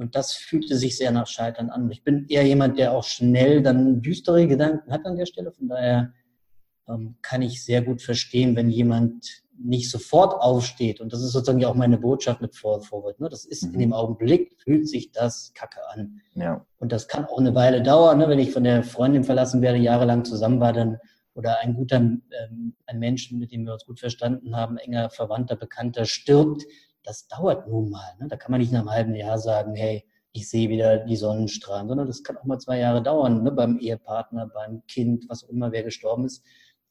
Und 0.00 0.16
das 0.16 0.32
fühlte 0.32 0.76
sich 0.78 0.96
sehr 0.96 1.10
nach 1.10 1.26
Scheitern 1.26 1.68
an. 1.68 1.90
Ich 1.90 2.02
bin 2.02 2.26
eher 2.28 2.46
jemand, 2.46 2.78
der 2.78 2.92
auch 2.92 3.04
schnell 3.04 3.62
dann 3.62 4.00
düstere 4.00 4.46
Gedanken 4.46 4.90
hat 4.90 5.04
an 5.04 5.16
der 5.16 5.26
Stelle. 5.26 5.52
Von 5.52 5.68
daher 5.68 6.14
ähm, 6.88 7.16
kann 7.20 7.42
ich 7.42 7.62
sehr 7.62 7.82
gut 7.82 8.00
verstehen, 8.00 8.56
wenn 8.56 8.70
jemand 8.70 9.42
nicht 9.62 9.90
sofort 9.90 10.40
aufsteht. 10.40 11.02
Und 11.02 11.12
das 11.12 11.22
ist 11.22 11.32
sozusagen 11.32 11.60
ja 11.60 11.68
auch 11.68 11.74
meine 11.74 11.98
Botschaft 11.98 12.40
mit 12.40 12.56
Forward. 12.56 13.20
Ne? 13.20 13.28
Das 13.28 13.44
ist 13.44 13.62
mhm. 13.62 13.74
in 13.74 13.80
dem 13.80 13.92
Augenblick, 13.92 14.56
fühlt 14.64 14.88
sich 14.88 15.12
das 15.12 15.52
kacke 15.54 15.80
an. 15.90 16.22
Ja. 16.34 16.64
Und 16.78 16.92
das 16.92 17.06
kann 17.06 17.26
auch 17.26 17.38
eine 17.38 17.54
Weile 17.54 17.82
dauern. 17.82 18.18
Ne? 18.18 18.28
Wenn 18.30 18.38
ich 18.38 18.52
von 18.52 18.64
der 18.64 18.82
Freundin 18.82 19.22
verlassen 19.22 19.60
werde, 19.60 19.78
jahrelang 19.78 20.24
zusammen 20.24 20.60
war, 20.60 20.72
dann 20.72 20.96
oder 21.34 21.60
ein 21.60 21.74
guter, 21.74 21.96
ähm, 21.96 22.74
ein 22.86 22.98
Mensch, 22.98 23.30
mit 23.32 23.52
dem 23.52 23.64
wir 23.64 23.74
uns 23.74 23.84
gut 23.84 24.00
verstanden 24.00 24.56
haben, 24.56 24.78
enger 24.78 25.10
Verwandter, 25.10 25.56
Bekannter 25.56 26.06
stirbt, 26.06 26.64
das 27.04 27.28
dauert 27.28 27.68
nun 27.68 27.90
mal. 27.90 28.14
Ne? 28.18 28.28
Da 28.28 28.36
kann 28.36 28.50
man 28.50 28.60
nicht 28.60 28.72
nach 28.72 28.80
einem 28.80 28.90
halben 28.90 29.14
Jahr 29.14 29.38
sagen, 29.38 29.74
hey, 29.74 30.04
ich 30.32 30.48
sehe 30.48 30.68
wieder 30.68 30.98
die 30.98 31.16
Sonnenstrahlen, 31.16 31.88
sondern 31.88 32.06
das 32.06 32.22
kann 32.22 32.36
auch 32.36 32.44
mal 32.44 32.58
zwei 32.58 32.78
Jahre 32.78 33.02
dauern, 33.02 33.42
ne? 33.42 33.50
beim 33.50 33.78
Ehepartner, 33.78 34.46
beim 34.46 34.82
Kind, 34.86 35.28
was 35.28 35.44
auch 35.44 35.48
immer, 35.48 35.72
wer 35.72 35.82
gestorben 35.82 36.24
ist. 36.24 36.44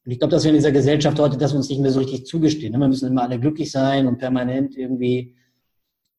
Und 0.04 0.12
ich 0.12 0.18
glaube, 0.18 0.32
dass 0.32 0.44
wir 0.44 0.50
in 0.50 0.56
dieser 0.56 0.72
Gesellschaft 0.72 1.18
heute, 1.18 1.38
dass 1.38 1.52
wir 1.52 1.58
uns 1.58 1.68
nicht 1.68 1.80
mehr 1.80 1.90
so 1.90 2.00
richtig 2.00 2.26
zugestehen. 2.26 2.72
Ne? 2.72 2.78
Wir 2.78 2.88
müssen 2.88 3.08
immer 3.08 3.22
alle 3.22 3.40
glücklich 3.40 3.70
sein 3.70 4.06
und 4.06 4.18
permanent 4.18 4.76
irgendwie 4.76 5.36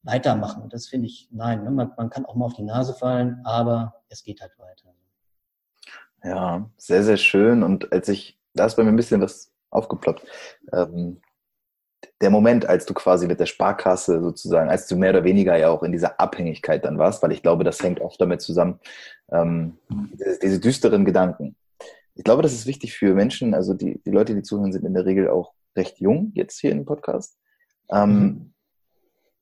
weitermachen. 0.03 0.63
Und 0.63 0.73
das 0.73 0.87
finde 0.87 1.07
ich, 1.07 1.29
nein, 1.31 1.63
ne? 1.63 1.71
man, 1.71 1.91
man 1.97 2.09
kann 2.09 2.25
auch 2.25 2.35
mal 2.35 2.45
auf 2.45 2.55
die 2.55 2.63
Nase 2.63 2.93
fallen, 2.93 3.41
aber 3.43 4.03
es 4.09 4.23
geht 4.23 4.41
halt 4.41 4.57
weiter. 4.57 4.93
Ja, 6.23 6.69
sehr, 6.77 7.03
sehr 7.03 7.17
schön. 7.17 7.63
Und 7.63 7.91
als 7.91 8.07
ich, 8.07 8.39
da 8.53 8.65
ist 8.65 8.75
bei 8.75 8.83
mir 8.83 8.89
ein 8.89 8.95
bisschen 8.95 9.21
was 9.21 9.51
aufgeploppt. 9.71 10.23
Ähm, 10.71 11.21
der 12.21 12.29
Moment, 12.29 12.67
als 12.67 12.85
du 12.85 12.93
quasi 12.93 13.27
mit 13.27 13.39
der 13.39 13.47
Sparkasse 13.47 14.21
sozusagen, 14.21 14.69
als 14.69 14.87
du 14.87 14.95
mehr 14.95 15.09
oder 15.09 15.23
weniger 15.23 15.57
ja 15.57 15.69
auch 15.69 15.83
in 15.83 15.91
dieser 15.91 16.19
Abhängigkeit 16.19 16.85
dann 16.85 16.99
warst, 16.99 17.23
weil 17.23 17.31
ich 17.31 17.41
glaube, 17.41 17.63
das 17.63 17.81
hängt 17.81 17.99
oft 17.99 18.21
damit 18.21 18.41
zusammen, 18.41 18.79
ähm, 19.31 19.77
diese, 19.89 20.39
diese, 20.39 20.59
düsteren 20.59 21.03
Gedanken. 21.03 21.55
Ich 22.15 22.23
glaube, 22.23 22.43
das 22.43 22.53
ist 22.53 22.67
wichtig 22.67 22.93
für 22.93 23.13
Menschen, 23.15 23.53
also 23.53 23.73
die, 23.73 23.99
die 24.05 24.11
Leute, 24.11 24.35
die 24.35 24.43
zuhören, 24.43 24.71
sind 24.71 24.85
in 24.85 24.93
der 24.93 25.05
Regel 25.05 25.29
auch 25.29 25.53
recht 25.75 25.99
jung 25.99 26.31
jetzt 26.35 26.59
hier 26.59 26.71
im 26.71 26.85
Podcast. 26.85 27.37
Ähm, 27.91 28.13
mhm. 28.13 28.53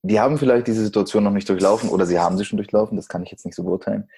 Die 0.01 0.19
haben 0.19 0.37
vielleicht 0.37 0.67
diese 0.67 0.83
Situation 0.83 1.25
noch 1.25 1.31
nicht 1.31 1.49
durchlaufen 1.49 1.89
oder 1.89 2.05
sie 2.05 2.19
haben 2.19 2.37
sie 2.37 2.45
schon 2.45 2.57
durchlaufen, 2.57 2.95
das 2.95 3.09
kann 3.09 3.23
ich 3.23 3.31
jetzt 3.31 3.45
nicht 3.45 3.55
so 3.55 3.63
beurteilen. 3.63 4.09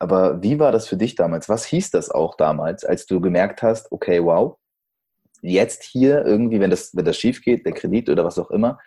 Aber 0.00 0.42
wie 0.42 0.58
war 0.58 0.72
das 0.72 0.88
für 0.88 0.96
dich 0.96 1.14
damals? 1.14 1.48
Was 1.48 1.64
hieß 1.66 1.92
das 1.92 2.10
auch 2.10 2.36
damals, 2.36 2.84
als 2.84 3.06
du 3.06 3.20
gemerkt 3.20 3.62
hast, 3.62 3.92
okay, 3.92 4.22
wow, 4.24 4.56
jetzt 5.42 5.82
hier 5.84 6.24
irgendwie, 6.24 6.60
wenn 6.60 6.70
das, 6.70 6.94
wenn 6.94 7.04
das 7.04 7.16
schief 7.16 7.42
geht, 7.42 7.64
der 7.66 7.72
Kredit 7.72 8.08
oder 8.08 8.24
was 8.24 8.38
auch 8.38 8.50
immer, 8.50 8.78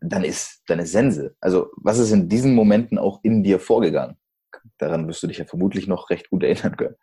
dann 0.00 0.24
ist, 0.24 0.62
dann 0.66 0.78
ist 0.78 0.92
Sense. 0.92 1.34
Also, 1.40 1.70
was 1.76 1.98
ist 1.98 2.10
in 2.12 2.28
diesen 2.28 2.54
Momenten 2.54 2.98
auch 2.98 3.20
in 3.22 3.42
dir 3.42 3.60
vorgegangen? 3.60 4.16
Daran 4.78 5.06
wirst 5.08 5.22
du 5.22 5.26
dich 5.26 5.38
ja 5.38 5.44
vermutlich 5.44 5.86
noch 5.86 6.10
recht 6.10 6.30
gut 6.30 6.42
erinnern 6.42 6.76
können. 6.76 6.96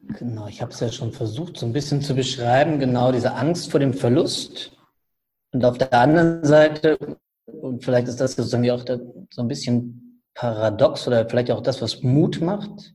Genau, 0.00 0.46
ich 0.46 0.62
habe 0.62 0.72
es 0.72 0.80
ja 0.80 0.90
schon 0.90 1.12
versucht, 1.12 1.56
so 1.56 1.66
ein 1.66 1.72
bisschen 1.72 2.00
zu 2.00 2.14
beschreiben, 2.14 2.78
genau 2.78 3.12
diese 3.12 3.34
Angst 3.34 3.70
vor 3.70 3.80
dem 3.80 3.92
Verlust. 3.92 4.72
Und 5.52 5.64
auf 5.64 5.76
der 5.76 5.92
anderen 5.92 6.44
Seite, 6.44 6.98
und 7.46 7.84
vielleicht 7.84 8.08
ist 8.08 8.20
das 8.20 8.36
sozusagen 8.36 8.70
auch 8.70 8.84
so 9.30 9.42
ein 9.42 9.48
bisschen 9.48 10.22
paradox 10.34 11.08
oder 11.08 11.28
vielleicht 11.28 11.50
auch 11.50 11.62
das, 11.62 11.82
was 11.82 12.02
Mut 12.02 12.40
macht, 12.40 12.94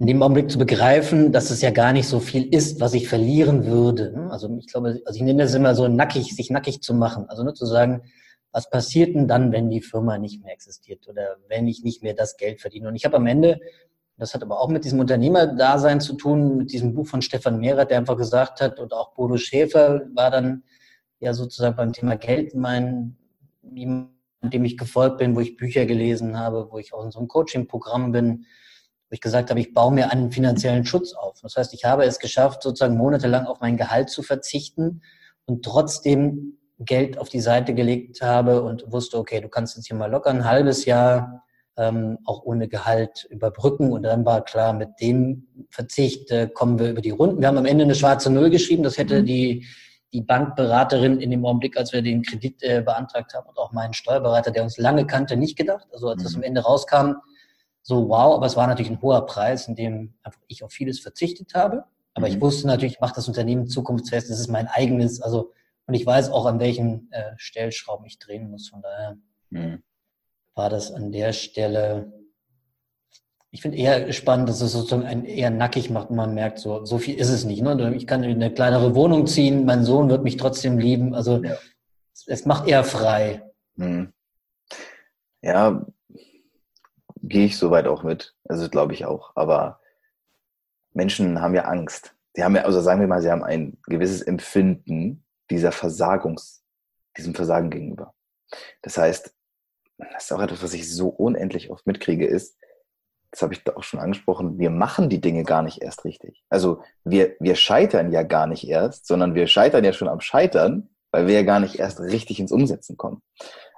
in 0.00 0.06
dem 0.06 0.22
Augenblick 0.22 0.50
zu 0.50 0.58
begreifen, 0.58 1.30
dass 1.30 1.50
es 1.50 1.62
ja 1.62 1.70
gar 1.70 1.92
nicht 1.92 2.08
so 2.08 2.18
viel 2.18 2.52
ist, 2.52 2.80
was 2.80 2.94
ich 2.94 3.08
verlieren 3.08 3.64
würde. 3.64 4.28
Also 4.30 4.56
ich 4.58 4.66
glaube, 4.66 5.00
also 5.04 5.16
ich 5.16 5.22
nenne 5.22 5.44
das 5.44 5.54
immer 5.54 5.74
so 5.74 5.86
nackig, 5.86 6.34
sich 6.34 6.50
nackig 6.50 6.82
zu 6.82 6.94
machen. 6.94 7.26
Also 7.28 7.44
nur 7.44 7.54
zu 7.54 7.64
sagen, 7.64 8.02
was 8.50 8.70
passiert 8.70 9.14
denn 9.14 9.28
dann, 9.28 9.52
wenn 9.52 9.70
die 9.70 9.80
Firma 9.80 10.18
nicht 10.18 10.42
mehr 10.42 10.52
existiert 10.52 11.08
oder 11.08 11.36
wenn 11.48 11.66
ich 11.68 11.84
nicht 11.84 12.02
mehr 12.02 12.14
das 12.14 12.36
Geld 12.36 12.60
verdiene? 12.60 12.88
Und 12.88 12.96
ich 12.96 13.04
habe 13.04 13.16
am 13.16 13.26
Ende, 13.26 13.60
das 14.16 14.34
hat 14.34 14.42
aber 14.42 14.60
auch 14.60 14.68
mit 14.68 14.84
diesem 14.84 15.00
Unternehmerdasein 15.00 16.00
zu 16.00 16.14
tun, 16.14 16.56
mit 16.56 16.72
diesem 16.72 16.94
Buch 16.94 17.06
von 17.06 17.22
Stefan 17.22 17.58
Mehrer, 17.58 17.84
der 17.84 17.98
einfach 17.98 18.16
gesagt 18.16 18.60
hat, 18.60 18.80
und 18.80 18.92
auch 18.92 19.14
Bodo 19.14 19.36
Schäfer 19.36 20.02
war 20.14 20.30
dann 20.30 20.64
ja 21.20 21.34
sozusagen 21.34 21.76
beim 21.76 21.92
Thema 21.92 22.16
Geld 22.16 22.54
mein, 22.54 23.16
dem 23.62 24.64
ich 24.64 24.76
gefolgt 24.76 25.18
bin, 25.18 25.34
wo 25.34 25.40
ich 25.40 25.56
Bücher 25.56 25.86
gelesen 25.86 26.38
habe, 26.38 26.68
wo 26.70 26.78
ich 26.78 26.92
auch 26.92 27.04
in 27.04 27.10
so 27.10 27.18
einem 27.18 27.28
Coaching-Programm 27.28 28.12
bin, 28.12 28.46
ich 29.14 29.20
gesagt 29.20 29.50
habe, 29.50 29.60
ich 29.60 29.72
baue 29.72 29.92
mir 29.92 30.10
einen 30.10 30.30
finanziellen 30.30 30.84
Schutz 30.84 31.14
auf. 31.14 31.40
Das 31.42 31.56
heißt, 31.56 31.72
ich 31.74 31.84
habe 31.84 32.04
es 32.04 32.18
geschafft, 32.18 32.62
sozusagen 32.62 32.96
monatelang 32.96 33.46
auf 33.46 33.60
mein 33.60 33.76
Gehalt 33.76 34.10
zu 34.10 34.22
verzichten 34.22 35.02
und 35.46 35.64
trotzdem 35.64 36.58
Geld 36.78 37.18
auf 37.18 37.28
die 37.28 37.40
Seite 37.40 37.74
gelegt 37.74 38.20
habe 38.20 38.62
und 38.62 38.90
wusste, 38.90 39.18
okay, 39.18 39.40
du 39.40 39.48
kannst 39.48 39.76
jetzt 39.76 39.86
hier 39.86 39.96
mal 39.96 40.10
locker 40.10 40.30
ein 40.30 40.44
halbes 40.44 40.84
Jahr 40.84 41.44
ähm, 41.76 42.18
auch 42.24 42.42
ohne 42.44 42.68
Gehalt 42.68 43.26
überbrücken. 43.30 43.92
Und 43.92 44.02
dann 44.02 44.24
war 44.24 44.44
klar, 44.44 44.72
mit 44.72 44.90
dem 45.00 45.46
Verzicht 45.70 46.30
äh, 46.30 46.48
kommen 46.52 46.78
wir 46.78 46.90
über 46.90 47.00
die 47.00 47.10
Runden. 47.10 47.40
Wir 47.40 47.48
haben 47.48 47.58
am 47.58 47.66
Ende 47.66 47.84
eine 47.84 47.94
schwarze 47.94 48.30
Null 48.30 48.50
geschrieben. 48.50 48.82
Das 48.82 48.98
hätte 48.98 49.22
mhm. 49.22 49.26
die, 49.26 49.66
die 50.12 50.20
Bankberaterin 50.20 51.20
in 51.20 51.30
dem 51.30 51.44
Augenblick, 51.44 51.76
als 51.76 51.92
wir 51.92 52.02
den 52.02 52.22
Kredit 52.22 52.62
äh, 52.62 52.82
beantragt 52.82 53.34
haben 53.34 53.48
und 53.48 53.58
auch 53.58 53.72
meinen 53.72 53.94
Steuerberater, 53.94 54.50
der 54.50 54.62
uns 54.62 54.78
lange 54.78 55.06
kannte, 55.06 55.36
nicht 55.36 55.56
gedacht. 55.56 55.86
Also 55.92 56.08
als 56.08 56.20
mhm. 56.20 56.24
das 56.24 56.34
am 56.36 56.42
Ende 56.42 56.60
rauskam, 56.62 57.14
so 57.86 58.08
wow, 58.08 58.34
aber 58.34 58.46
es 58.46 58.56
war 58.56 58.66
natürlich 58.66 58.90
ein 58.90 59.02
hoher 59.02 59.26
Preis, 59.26 59.68
in 59.68 59.76
dem 59.76 60.14
einfach 60.22 60.40
ich 60.48 60.64
auf 60.64 60.72
vieles 60.72 61.00
verzichtet 61.00 61.54
habe. 61.54 61.84
Aber 62.14 62.26
mhm. 62.26 62.34
ich 62.34 62.40
wusste 62.40 62.66
natürlich, 62.66 62.94
ich 62.94 63.00
mache 63.00 63.14
das 63.14 63.28
Unternehmen 63.28 63.68
zukunftsfest, 63.68 64.30
das 64.30 64.40
ist 64.40 64.48
mein 64.48 64.68
eigenes, 64.68 65.20
also 65.20 65.52
und 65.86 65.92
ich 65.92 66.06
weiß 66.06 66.30
auch, 66.30 66.46
an 66.46 66.60
welchen 66.60 67.12
äh, 67.12 67.32
Stellschrauben 67.36 68.06
ich 68.06 68.18
drehen 68.18 68.50
muss. 68.50 68.70
Von 68.70 68.80
daher 68.80 69.18
mhm. 69.50 69.82
war 70.54 70.70
das 70.70 70.90
an 70.90 71.12
der 71.12 71.34
Stelle, 71.34 72.10
ich 73.50 73.60
finde 73.60 73.76
eher 73.76 74.10
spannend, 74.14 74.48
dass 74.48 74.62
es 74.62 74.72
sozusagen 74.72 75.04
ein 75.04 75.26
eher 75.26 75.50
nackig 75.50 75.90
macht 75.90 76.08
und 76.08 76.16
man 76.16 76.32
merkt, 76.32 76.58
so, 76.58 76.86
so 76.86 76.96
viel 76.96 77.16
ist 77.16 77.28
es 77.28 77.44
nicht. 77.44 77.62
Ne? 77.62 77.94
Ich 77.94 78.06
kann 78.06 78.24
in 78.24 78.42
eine 78.42 78.52
kleinere 78.52 78.94
Wohnung 78.94 79.26
ziehen, 79.26 79.66
mein 79.66 79.84
Sohn 79.84 80.08
wird 80.08 80.24
mich 80.24 80.38
trotzdem 80.38 80.78
lieben. 80.78 81.14
Also 81.14 81.44
ja. 81.44 81.58
es, 82.14 82.26
es, 82.26 82.46
macht 82.46 82.66
eher 82.66 82.82
frei. 82.82 83.52
Mhm. 83.76 84.12
Ja, 85.42 85.86
gehe 87.28 87.46
ich 87.46 87.58
soweit 87.58 87.86
auch 87.86 88.02
mit. 88.02 88.34
Also 88.48 88.68
glaube 88.68 88.94
ich 88.94 89.04
auch. 89.04 89.32
Aber 89.34 89.80
Menschen 90.92 91.40
haben 91.40 91.54
ja 91.54 91.64
Angst. 91.64 92.14
Die 92.36 92.44
haben 92.44 92.56
ja, 92.56 92.62
also 92.62 92.80
sagen 92.80 93.00
wir 93.00 93.08
mal, 93.08 93.22
sie 93.22 93.30
haben 93.30 93.44
ein 93.44 93.78
gewisses 93.84 94.22
Empfinden 94.22 95.24
dieser 95.50 95.72
Versagungs, 95.72 96.64
diesem 97.16 97.34
Versagen 97.34 97.70
gegenüber. 97.70 98.14
Das 98.82 98.98
heißt, 98.98 99.34
das 99.98 100.24
ist 100.24 100.32
auch 100.32 100.40
etwas, 100.40 100.62
was 100.62 100.74
ich 100.74 100.92
so 100.92 101.08
unendlich 101.08 101.70
oft 101.70 101.86
mitkriege, 101.86 102.26
ist, 102.26 102.58
das 103.30 103.42
habe 103.42 103.52
ich 103.52 103.64
da 103.64 103.74
auch 103.74 103.82
schon 103.82 104.00
angesprochen, 104.00 104.58
wir 104.58 104.70
machen 104.70 105.08
die 105.08 105.20
Dinge 105.20 105.42
gar 105.42 105.62
nicht 105.62 105.82
erst 105.82 106.04
richtig. 106.04 106.44
Also 106.50 106.82
wir, 107.04 107.36
wir 107.40 107.56
scheitern 107.56 108.12
ja 108.12 108.22
gar 108.22 108.46
nicht 108.46 108.66
erst, 108.68 109.06
sondern 109.06 109.34
wir 109.34 109.48
scheitern 109.48 109.84
ja 109.84 109.92
schon 109.92 110.08
am 110.08 110.20
Scheitern, 110.20 110.88
weil 111.10 111.26
wir 111.26 111.34
ja 111.34 111.42
gar 111.42 111.60
nicht 111.60 111.76
erst 111.78 112.00
richtig 112.00 112.38
ins 112.38 112.52
Umsetzen 112.52 112.96
kommen. 112.96 113.22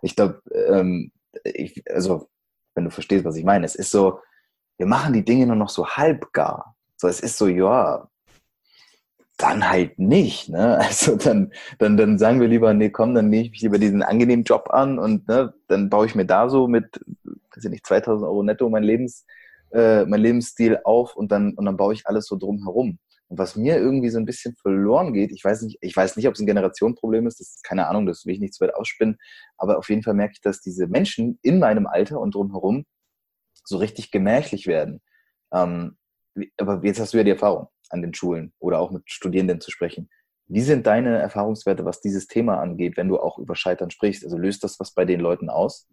Ich 0.03 0.15
glaube, 0.15 0.43
ähm, 0.53 1.11
ich, 1.45 1.83
also 1.91 2.29
wenn 2.77 2.85
du 2.85 2.91
verstehst, 2.91 3.25
was 3.25 3.37
ich 3.37 3.45
meine. 3.45 3.67
Es 3.67 3.75
ist 3.75 3.91
so, 3.91 4.21
wir 4.79 4.87
machen 4.87 5.13
die 5.13 5.25
Dinge 5.25 5.47
nur 5.47 5.57
noch 5.57 5.71
so 5.71 5.89
halbgar. 5.89 6.77
So, 6.97 7.09
es 7.09 7.21
ist 7.21 7.37
so, 7.39 7.49
ja, 7.49 8.09
dann 9.39 9.69
halt 9.69 9.99
nicht, 9.99 10.49
ne? 10.49 10.79
Also 10.81 11.17
dann, 11.17 11.53
dann, 11.79 11.97
dann 11.97 12.19
sagen 12.19 12.41
wir 12.41 12.49
lieber, 12.49 12.73
nee, 12.75 12.91
komm, 12.91 13.15
dann 13.15 13.29
nehme 13.29 13.45
ich 13.45 13.51
mich 13.51 13.63
lieber 13.63 13.79
diesen 13.79 14.03
angenehmen 14.03 14.45
Job 14.45 14.69
an 14.71 14.99
und 14.99 15.29
ne, 15.29 15.53
dann 15.69 15.91
baue 15.91 16.07
ich 16.07 16.15
mir 16.15 16.27
da 16.27 16.49
so 16.49 16.69
mit, 16.69 17.01
weiß 17.25 17.65
ich 17.65 17.71
nicht, 17.71 17.87
2000 17.87 18.27
Euro 18.29 18.43
netto 18.43 18.69
mein 18.69 18.85
Lebens, 18.85 19.27
äh, 19.73 20.05
mein 20.05 20.21
Lebensstil 20.21 20.79
auf 20.85 21.17
und 21.17 21.33
dann, 21.33 21.55
und 21.55 21.65
dann 21.65 21.77
baue 21.77 21.95
ich 21.95 22.07
alles 22.07 22.27
so 22.27 22.37
drum 22.37 22.63
herum. 22.65 22.99
Und 23.29 23.39
was 23.39 23.57
mir 23.57 23.77
irgendwie 23.77 24.11
so 24.11 24.19
ein 24.19 24.25
bisschen 24.25 24.55
verloren 24.55 25.13
geht, 25.13 25.33
ich 25.33 25.43
weiß 25.43 25.63
nicht, 25.63 25.79
ich 25.81 25.97
weiß 25.97 26.17
nicht, 26.17 26.29
ob 26.29 26.35
es 26.35 26.41
ein 26.41 26.47
Generationenproblem 26.47 27.27
ist, 27.27 27.41
das 27.41 27.49
ist 27.49 27.65
keine 27.65 27.89
Ahnung, 27.89 28.07
das 28.07 28.25
will 28.25 28.35
ich 28.35 28.41
nicht 28.41 28.55
zu 28.55 28.65
weit 28.65 28.75
ausspinnen, 28.75 29.19
aber 29.57 29.79
auf 29.79 29.89
jeden 29.89 30.03
Fall 30.03 30.15
merke 30.15 30.35
ich, 30.35 30.41
dass 30.41 30.61
diese 30.61 30.87
Menschen 30.87 31.39
in 31.43 31.59
meinem 31.59 31.87
Alter 31.87 32.21
und 32.21 32.35
drumherum 32.35 32.85
so 33.65 33.79
richtig 33.79 34.11
gemächlich 34.11 34.67
werden. 34.67 35.01
Ähm, 35.53 35.97
aber 36.57 36.85
jetzt 36.85 37.01
hast 37.01 37.15
du 37.15 37.19
ja 37.19 37.25
die 37.25 37.31
Erfahrung 37.31 37.69
an 37.91 38.03
den 38.03 38.15
Schulen 38.15 38.53
oder 38.59 38.79
auch 38.79 38.91
mit 38.91 39.03
Studierenden 39.07 39.61
zu 39.61 39.71
sprechen. 39.71 40.09
Wie 40.49 40.61
sind 40.61 40.87
deine 40.87 41.19
Erfahrungswerte, 41.19 41.85
was 41.85 42.01
dieses 42.01 42.29
Thema 42.29 42.61
angeht, 42.61 42.97
wenn 42.97 43.09
du 43.09 43.19
auch 43.19 43.39
über 43.39 43.57
Scheitern 43.57 43.91
sprichst? 43.91 44.25
Also 44.25 44.37
löst 44.37 44.63
das 44.63 44.79
was 44.79 44.93
bei 44.93 45.05
den 45.05 45.19
Leuten 45.19 45.51
aus? 45.51 45.89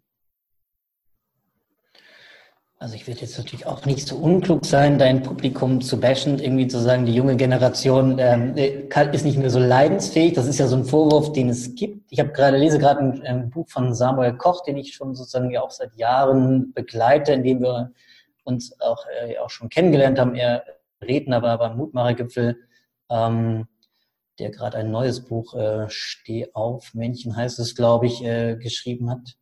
Also 2.83 2.95
ich 2.95 3.07
würde 3.07 3.21
jetzt 3.21 3.37
natürlich 3.37 3.65
auch 3.65 3.85
nicht 3.85 4.05
so 4.05 4.17
unklug 4.17 4.65
sein, 4.65 4.99
dein 4.99 5.23
Publikum 5.23 5.79
zu 5.79 6.01
bashen, 6.01 6.37
irgendwie 6.37 6.67
zu 6.67 6.81
sagen, 6.81 7.05
die 7.05 7.15
junge 7.15 7.37
Generation 7.37 8.17
ähm, 8.19 8.57
ist 8.57 9.23
nicht 9.23 9.37
mehr 9.37 9.49
so 9.49 9.59
leidensfähig. 9.59 10.33
Das 10.33 10.47
ist 10.47 10.59
ja 10.59 10.67
so 10.67 10.75
ein 10.75 10.83
Vorwurf, 10.83 11.31
den 11.31 11.47
es 11.47 11.75
gibt. 11.75 12.11
Ich 12.11 12.19
habe 12.19 12.33
gerade 12.33 12.57
lese 12.57 12.79
gerade 12.79 12.99
ein, 12.99 13.21
ein, 13.21 13.49
Buch 13.49 13.69
von 13.69 13.95
Samuel 13.95 14.35
Koch, 14.35 14.65
den 14.65 14.75
ich 14.75 14.95
schon 14.95 15.15
sozusagen 15.15 15.49
ja 15.49 15.61
auch 15.61 15.71
seit 15.71 15.95
Jahren 15.95 16.73
begleite, 16.73 17.31
in 17.31 17.43
dem 17.43 17.61
wir 17.61 17.93
uns 18.43 18.77
auch, 18.81 19.05
äh, 19.21 19.37
auch 19.37 19.49
schon 19.49 19.69
kennengelernt 19.69 20.19
haben. 20.19 20.35
Er 20.35 20.65
Redner 21.01 21.41
war 21.41 21.57
beim 21.59 21.77
Mutmachergipfel, 21.77 22.57
ähm, 23.09 23.65
der 24.39 24.49
gerade 24.49 24.79
ein 24.79 24.91
neues 24.91 25.21
Buch 25.21 25.53
äh, 25.53 25.85
Steh 25.87 26.49
auf 26.53 26.93
Männchen 26.93 27.33
heißt 27.33 27.59
es, 27.59 27.75
glaube 27.75 28.07
ich, 28.07 28.21
äh, 28.25 28.57
geschrieben 28.57 29.09
hat. 29.09 29.37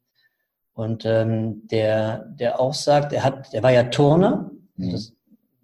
Und 0.81 1.05
ähm, 1.05 1.67
der, 1.67 2.25
der 2.39 2.59
auch 2.59 2.73
sagt, 2.73 3.13
er 3.13 3.23
hat, 3.23 3.53
der 3.53 3.61
war 3.61 3.71
ja 3.71 3.83
Turner, 3.83 4.49
mhm. 4.77 4.93
das 4.93 5.13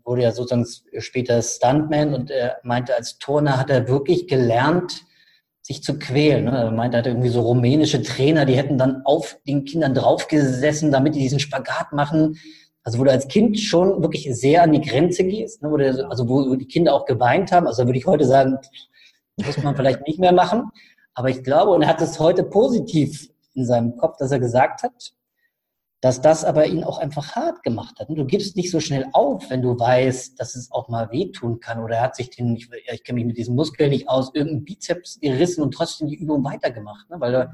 wurde 0.06 0.22
ja 0.22 0.32
sozusagen 0.32 0.68
später 1.00 1.42
Stuntman 1.42 2.14
und 2.14 2.30
er 2.30 2.58
meinte, 2.62 2.96
als 2.96 3.18
Turner 3.18 3.58
hat 3.58 3.72
er 3.72 3.88
wirklich 3.88 4.28
gelernt, 4.28 5.02
sich 5.64 5.82
zu 5.82 5.98
quälen. 5.98 6.46
Ne? 6.46 6.52
Er 6.52 6.72
meinte, 6.72 6.98
er 6.98 7.00
hatte 7.00 7.10
irgendwie 7.10 7.30
so 7.30 7.42
rumänische 7.42 8.04
Trainer, 8.04 8.46
die 8.46 8.56
hätten 8.56 8.78
dann 8.78 9.02
auf 9.06 9.40
den 9.48 9.66
Kindern 9.66 9.96
draufgesessen, 9.96 10.92
damit 10.92 11.16
die 11.16 11.20
diesen 11.20 11.40
Spagat 11.40 11.94
machen. 11.94 12.38
Also 12.84 13.00
wo 13.00 13.04
du 13.04 13.10
als 13.12 13.28
Kind 13.28 13.60
schon 13.60 14.04
wirklich 14.04 14.30
sehr 14.40 14.62
an 14.62 14.72
die 14.72 14.82
Grenze 14.82 15.24
gehst, 15.24 15.64
ne? 15.64 15.72
wo 15.72 15.78
du, 15.78 16.08
also 16.08 16.30
wo 16.30 16.54
die 16.54 16.68
Kinder 16.68 16.94
auch 16.94 17.06
geweint 17.06 17.52
haben. 17.52 17.66
Also 17.66 17.82
da 17.82 17.88
würde 17.88 17.98
ich 17.98 18.06
heute 18.06 18.26
sagen, 18.26 18.60
muss 19.36 19.58
man 19.64 19.76
vielleicht 19.76 20.06
nicht 20.06 20.20
mehr 20.20 20.32
machen. 20.32 20.70
Aber 21.16 21.32
ich 21.32 21.44
glaube, 21.44 21.72
und 21.72 21.82
er 21.82 21.88
hat 21.88 22.02
es 22.02 22.20
heute 22.20 22.44
positiv 22.44 23.32
in 23.58 23.66
seinem 23.66 23.98
Kopf, 23.98 24.18
dass 24.18 24.32
er 24.32 24.40
gesagt 24.40 24.84
hat, 24.84 25.14
dass 26.00 26.22
das 26.22 26.46
aber 26.46 26.68
ihn 26.68 26.84
auch 26.84 27.00
einfach 27.00 27.36
hart 27.36 27.64
gemacht 27.64 28.00
hat. 28.00 28.10
Du 28.10 28.26
gibst 28.26 28.56
nicht 28.56 28.70
so 28.70 28.80
schnell 28.80 29.08
auf, 29.14 29.50
wenn 29.50 29.64
du 29.64 29.78
weißt, 29.78 30.40
dass 30.40 30.56
es 30.56 30.72
auch 30.72 30.90
mal 30.90 31.12
wehtun 31.12 31.60
kann. 31.60 31.84
Oder 31.84 31.98
er 31.98 32.04
hat 32.04 32.16
sich 32.16 32.30
den, 32.30 32.56
ich, 32.56 32.70
ich 32.72 33.04
kenne 33.04 33.16
mich 33.16 33.26
mit 33.26 33.38
diesem 33.38 33.56
Muskel 33.56 33.90
nicht 33.90 34.08
aus, 34.08 34.34
irgendeinen 34.34 34.64
Bizeps 34.64 35.20
gerissen 35.20 35.64
und 35.64 35.74
trotzdem 35.74 36.08
die 36.08 36.16
Übung 36.16 36.44
weitergemacht. 36.44 37.10
Ne? 37.10 37.20
Weil, 37.20 37.52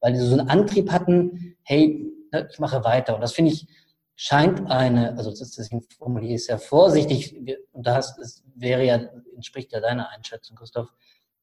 weil 0.00 0.12
die 0.14 0.20
so 0.20 0.32
einen 0.32 0.48
Antrieb 0.48 0.90
hatten, 0.90 1.54
hey, 1.64 2.10
ne, 2.32 2.48
ich 2.50 2.58
mache 2.58 2.82
weiter. 2.82 3.14
Und 3.14 3.20
das 3.20 3.34
finde 3.34 3.52
ich, 3.52 3.66
scheint 4.14 4.70
eine, 4.70 5.16
also 5.18 5.30
deswegen 5.30 5.82
formuliere 5.98 6.34
ich 6.34 6.42
es 6.42 6.46
ja 6.46 6.56
vorsichtig, 6.56 7.36
und 7.72 7.86
das 7.86 8.42
wäre 8.54 8.84
ja, 8.84 9.00
entspricht 9.34 9.72
ja 9.72 9.80
deiner 9.80 10.08
Einschätzung, 10.10 10.56
Christoph, 10.56 10.88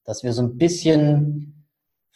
dass 0.03 0.23
wir 0.23 0.33
so 0.33 0.41
ein 0.41 0.57
bisschen 0.57 1.58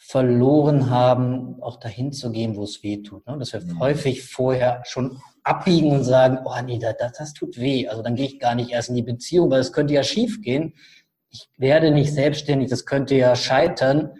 verloren 0.06 0.90
haben, 0.90 1.62
auch 1.62 1.78
dahin 1.78 2.12
zu 2.12 2.30
gehen, 2.30 2.56
wo 2.56 2.64
es 2.64 2.82
weh 2.82 3.02
tut. 3.02 3.26
Ne? 3.26 3.38
Dass 3.38 3.54
wir 3.54 3.60
mhm. 3.62 3.78
häufig 3.78 4.22
vorher 4.22 4.82
schon 4.84 5.18
abbiegen 5.42 5.92
und 5.92 6.04
sagen, 6.04 6.40
oh 6.44 6.54
nee, 6.62 6.78
das, 6.78 7.12
das 7.16 7.32
tut 7.32 7.58
weh. 7.58 7.88
Also 7.88 8.02
dann 8.02 8.14
gehe 8.14 8.26
ich 8.26 8.38
gar 8.38 8.54
nicht 8.54 8.70
erst 8.70 8.90
in 8.90 8.96
die 8.96 9.02
Beziehung, 9.02 9.50
weil 9.50 9.60
es 9.60 9.72
könnte 9.72 9.94
ja 9.94 10.02
schief 10.02 10.42
gehen. 10.42 10.74
Ich 11.30 11.48
werde 11.56 11.90
nicht 11.90 12.12
selbstständig, 12.12 12.68
das 12.68 12.84
könnte 12.84 13.14
ja 13.14 13.34
scheitern. 13.34 14.10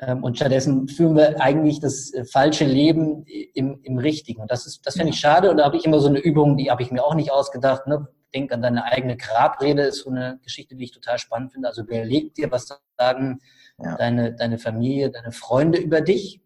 Ähm, 0.00 0.24
und 0.24 0.36
stattdessen 0.36 0.88
führen 0.88 1.14
wir 1.14 1.40
eigentlich 1.40 1.78
das 1.78 2.12
äh, 2.12 2.24
falsche 2.24 2.64
Leben 2.64 3.24
im, 3.54 3.78
im 3.84 3.98
Richtigen. 3.98 4.42
Und 4.42 4.50
das 4.50 4.66
ist, 4.66 4.84
das 4.84 4.94
finde 4.94 5.10
ich 5.10 5.20
schade. 5.20 5.50
Und 5.50 5.58
da 5.58 5.64
habe 5.64 5.76
ich 5.76 5.84
immer 5.84 6.00
so 6.00 6.08
eine 6.08 6.18
Übung, 6.18 6.56
die 6.56 6.72
habe 6.72 6.82
ich 6.82 6.90
mir 6.90 7.04
auch 7.04 7.14
nicht 7.14 7.30
ausgedacht. 7.30 7.86
Ne? 7.86 8.08
Denk 8.34 8.52
an 8.52 8.62
deine 8.62 8.84
eigene 8.84 9.16
Grabrede, 9.16 9.82
ist 9.82 10.02
so 10.02 10.10
eine 10.10 10.38
Geschichte, 10.42 10.76
die 10.76 10.84
ich 10.84 10.92
total 10.92 11.18
spannend 11.18 11.52
finde. 11.52 11.68
Also 11.68 11.82
überleg 11.82 12.34
dir, 12.34 12.50
was 12.50 12.68
sagen 12.98 13.40
ja. 13.78 13.96
deine, 13.96 14.34
deine 14.34 14.58
Familie, 14.58 15.10
deine 15.10 15.32
Freunde 15.32 15.78
über 15.78 16.00
dich. 16.00 16.40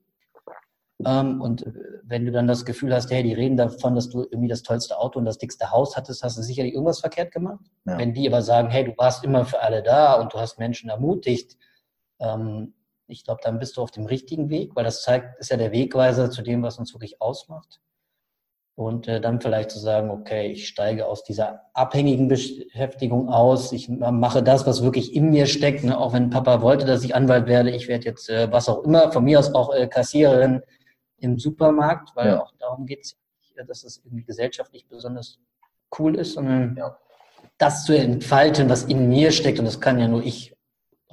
Ähm, 1.04 1.40
und 1.40 1.64
wenn 2.02 2.24
du 2.24 2.32
dann 2.32 2.46
das 2.46 2.64
Gefühl 2.64 2.94
hast, 2.94 3.10
hey, 3.10 3.22
die 3.22 3.34
reden 3.34 3.56
davon, 3.56 3.94
dass 3.94 4.08
du 4.08 4.22
irgendwie 4.22 4.48
das 4.48 4.62
tollste 4.62 4.98
Auto 4.98 5.18
und 5.18 5.24
das 5.24 5.38
dickste 5.38 5.70
Haus 5.70 5.96
hattest, 5.96 6.22
hast 6.22 6.38
du 6.38 6.42
sicherlich 6.42 6.72
irgendwas 6.72 7.00
verkehrt 7.00 7.32
gemacht. 7.32 7.64
Ja. 7.84 7.98
Wenn 7.98 8.14
die 8.14 8.26
aber 8.28 8.42
sagen, 8.42 8.70
hey, 8.70 8.84
du 8.84 8.94
warst 8.96 9.24
immer 9.24 9.44
für 9.44 9.60
alle 9.60 9.82
da 9.82 10.14
und 10.14 10.32
du 10.32 10.38
hast 10.38 10.58
Menschen 10.58 10.88
ermutigt, 10.88 11.56
ähm, 12.20 12.74
ich 13.06 13.24
glaube, 13.24 13.40
dann 13.42 13.58
bist 13.58 13.76
du 13.76 13.82
auf 13.82 13.90
dem 13.90 14.06
richtigen 14.06 14.48
Weg, 14.48 14.74
weil 14.76 14.84
das 14.84 15.02
zeigt, 15.02 15.38
ist 15.38 15.50
ja 15.50 15.58
der 15.58 15.72
Wegweiser 15.72 16.30
zu 16.30 16.42
dem, 16.42 16.62
was 16.62 16.78
uns 16.78 16.94
wirklich 16.94 17.20
ausmacht 17.20 17.80
und 18.76 19.06
äh, 19.06 19.20
dann 19.20 19.40
vielleicht 19.40 19.70
zu 19.70 19.78
sagen, 19.78 20.10
okay, 20.10 20.50
ich 20.50 20.66
steige 20.66 21.06
aus 21.06 21.22
dieser 21.22 21.62
abhängigen 21.74 22.28
Beschäftigung 22.28 23.28
aus, 23.28 23.72
ich 23.72 23.88
mache 23.88 24.42
das, 24.42 24.66
was 24.66 24.82
wirklich 24.82 25.14
in 25.14 25.30
mir 25.30 25.46
steckt, 25.46 25.84
ne? 25.84 25.96
auch 25.96 26.12
wenn 26.12 26.30
Papa 26.30 26.60
wollte, 26.60 26.84
dass 26.84 27.04
ich 27.04 27.14
Anwalt 27.14 27.46
werde, 27.46 27.70
ich 27.70 27.86
werde 27.86 28.06
jetzt 28.06 28.28
äh, 28.28 28.50
was 28.50 28.68
auch 28.68 28.82
immer, 28.82 29.12
von 29.12 29.24
mir 29.24 29.38
aus 29.38 29.54
auch 29.54 29.72
äh, 29.72 29.86
Kassiererin 29.86 30.62
im 31.18 31.38
Supermarkt, 31.38 32.16
weil 32.16 32.28
ja. 32.28 32.42
auch 32.42 32.52
darum 32.58 32.86
geht 32.86 33.04
es, 33.04 33.16
dass 33.68 33.84
es 33.84 34.02
irgendwie 34.04 34.24
gesellschaftlich 34.24 34.88
besonders 34.88 35.38
cool 35.98 36.16
ist, 36.16 36.32
sondern 36.32 36.76
ja. 36.76 36.98
das 37.58 37.84
zu 37.84 37.96
entfalten, 37.96 38.68
was 38.68 38.84
in 38.84 39.08
mir 39.08 39.30
steckt 39.30 39.60
und 39.60 39.66
das 39.66 39.80
kann 39.80 40.00
ja 40.00 40.08
nur 40.08 40.24
ich 40.24 40.56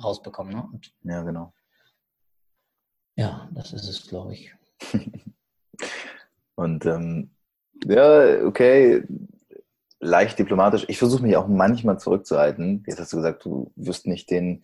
rausbekommen. 0.04 0.56
Ne? 0.56 0.68
Und 0.74 0.94
ja, 1.04 1.22
genau. 1.22 1.54
Ja, 3.16 3.48
das 3.52 3.72
ist 3.74 3.88
es, 3.88 4.08
glaube 4.08 4.34
ich. 4.34 4.52
und 6.56 6.86
ähm, 6.88 7.30
ja, 7.86 8.46
okay, 8.46 9.04
leicht 10.00 10.40
diplomatisch. 10.40 10.86
Ich 10.88 10.98
versuche 10.98 11.24
mich 11.24 11.38
auch 11.38 11.48
manchmal 11.48 12.00
zurückzuhalten. 12.00 12.84
Jetzt 12.88 13.00
hast 13.00 13.14
du 13.14 13.18
gesagt, 13.18 13.46
du 13.46 13.72
wirst 13.76 14.08
nicht 14.08 14.30
den 14.32 14.64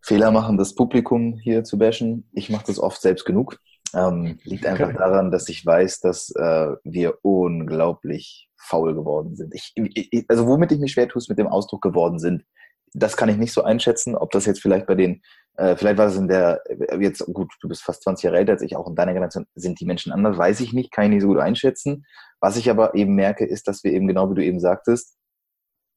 Fehler 0.00 0.30
machen, 0.30 0.56
das 0.56 0.74
Publikum 0.74 1.38
hier 1.38 1.64
zu 1.64 1.78
bashen. 1.78 2.28
Ich 2.32 2.48
mache 2.48 2.66
das 2.66 2.78
oft 2.78 3.00
selbst 3.00 3.24
genug. 3.24 3.58
Ähm, 3.94 4.38
liegt 4.44 4.66
einfach 4.66 4.92
daran, 4.94 5.30
dass 5.30 5.48
ich 5.48 5.64
weiß, 5.64 6.00
dass 6.00 6.30
äh, 6.30 6.68
wir 6.84 7.18
unglaublich 7.22 8.48
faul 8.56 8.94
geworden 8.94 9.36
sind. 9.36 9.54
Ich, 9.54 9.72
ich, 9.76 10.24
also 10.28 10.46
womit 10.46 10.72
ich 10.72 10.78
mich 10.78 10.92
schwer 10.92 11.08
tue, 11.08 11.18
ist 11.18 11.28
mit 11.28 11.38
dem 11.38 11.46
Ausdruck 11.46 11.82
geworden 11.82 12.18
sind. 12.18 12.44
Das 12.92 13.16
kann 13.16 13.28
ich 13.28 13.36
nicht 13.36 13.52
so 13.52 13.62
einschätzen, 13.62 14.16
ob 14.16 14.30
das 14.30 14.46
jetzt 14.46 14.62
vielleicht 14.62 14.86
bei 14.86 14.94
den 14.94 15.22
äh, 15.56 15.76
vielleicht 15.76 15.96
war 15.96 16.06
es 16.06 16.16
in 16.16 16.28
der, 16.28 16.62
jetzt 17.00 17.24
gut, 17.32 17.52
du 17.60 17.68
bist 17.68 17.82
fast 17.82 18.02
20 18.02 18.24
Jahre 18.24 18.38
älter 18.38 18.52
als 18.52 18.62
ich, 18.62 18.76
auch 18.76 18.86
in 18.88 18.94
deiner 18.94 19.14
Generation 19.14 19.46
sind 19.54 19.80
die 19.80 19.86
Menschen 19.86 20.12
anders, 20.12 20.36
weiß 20.36 20.60
ich 20.60 20.72
nicht, 20.72 20.92
kann 20.92 21.04
ich 21.04 21.10
nicht 21.10 21.22
so 21.22 21.28
gut 21.28 21.38
einschätzen. 21.38 22.04
Was 22.40 22.56
ich 22.56 22.68
aber 22.68 22.94
eben 22.94 23.14
merke, 23.14 23.46
ist, 23.46 23.66
dass 23.66 23.82
wir 23.82 23.92
eben 23.92 24.06
genau 24.06 24.30
wie 24.30 24.34
du 24.34 24.44
eben 24.44 24.60
sagtest, 24.60 25.16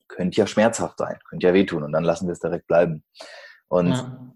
könnte 0.07 0.37
ja 0.37 0.47
schmerzhaft 0.47 0.97
sein, 0.97 1.19
könnte 1.29 1.47
ja 1.47 1.53
wehtun 1.53 1.83
und 1.83 1.91
dann 1.91 2.05
lassen 2.05 2.27
wir 2.27 2.33
es 2.33 2.39
direkt 2.39 2.67
bleiben. 2.67 3.03
Und 3.67 3.91
ja. 3.91 4.33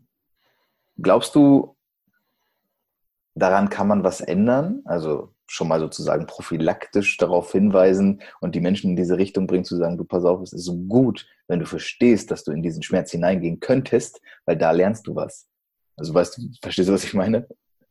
glaubst 1.01 1.33
du, 1.35 1.77
daran 3.33 3.69
kann 3.69 3.87
man 3.87 4.03
was 4.03 4.19
ändern? 4.19 4.81
Also 4.85 5.33
schon 5.47 5.67
mal 5.67 5.79
sozusagen 5.79 6.25
prophylaktisch 6.25 7.17
darauf 7.17 7.51
hinweisen 7.51 8.21
und 8.41 8.55
die 8.55 8.61
Menschen 8.61 8.91
in 8.91 8.95
diese 8.95 9.17
Richtung 9.17 9.47
bringen, 9.47 9.65
zu 9.65 9.77
sagen, 9.77 9.97
du 9.97 10.03
pass 10.03 10.25
auf, 10.25 10.41
es 10.41 10.53
ist 10.53 10.65
so 10.65 10.75
gut, 10.75 11.27
wenn 11.47 11.59
du 11.59 11.65
verstehst, 11.65 12.31
dass 12.31 12.43
du 12.43 12.51
in 12.51 12.63
diesen 12.63 12.83
Schmerz 12.83 13.11
hineingehen 13.11 13.59
könntest, 13.59 14.21
weil 14.45 14.57
da 14.57 14.71
lernst 14.71 15.07
du 15.07 15.15
was. 15.15 15.47
Also 15.95 16.13
weißt 16.13 16.37
du, 16.37 16.41
verstehst 16.61 16.89
du, 16.89 16.93
was 16.93 17.03
ich 17.03 17.13
meine? 17.13 17.47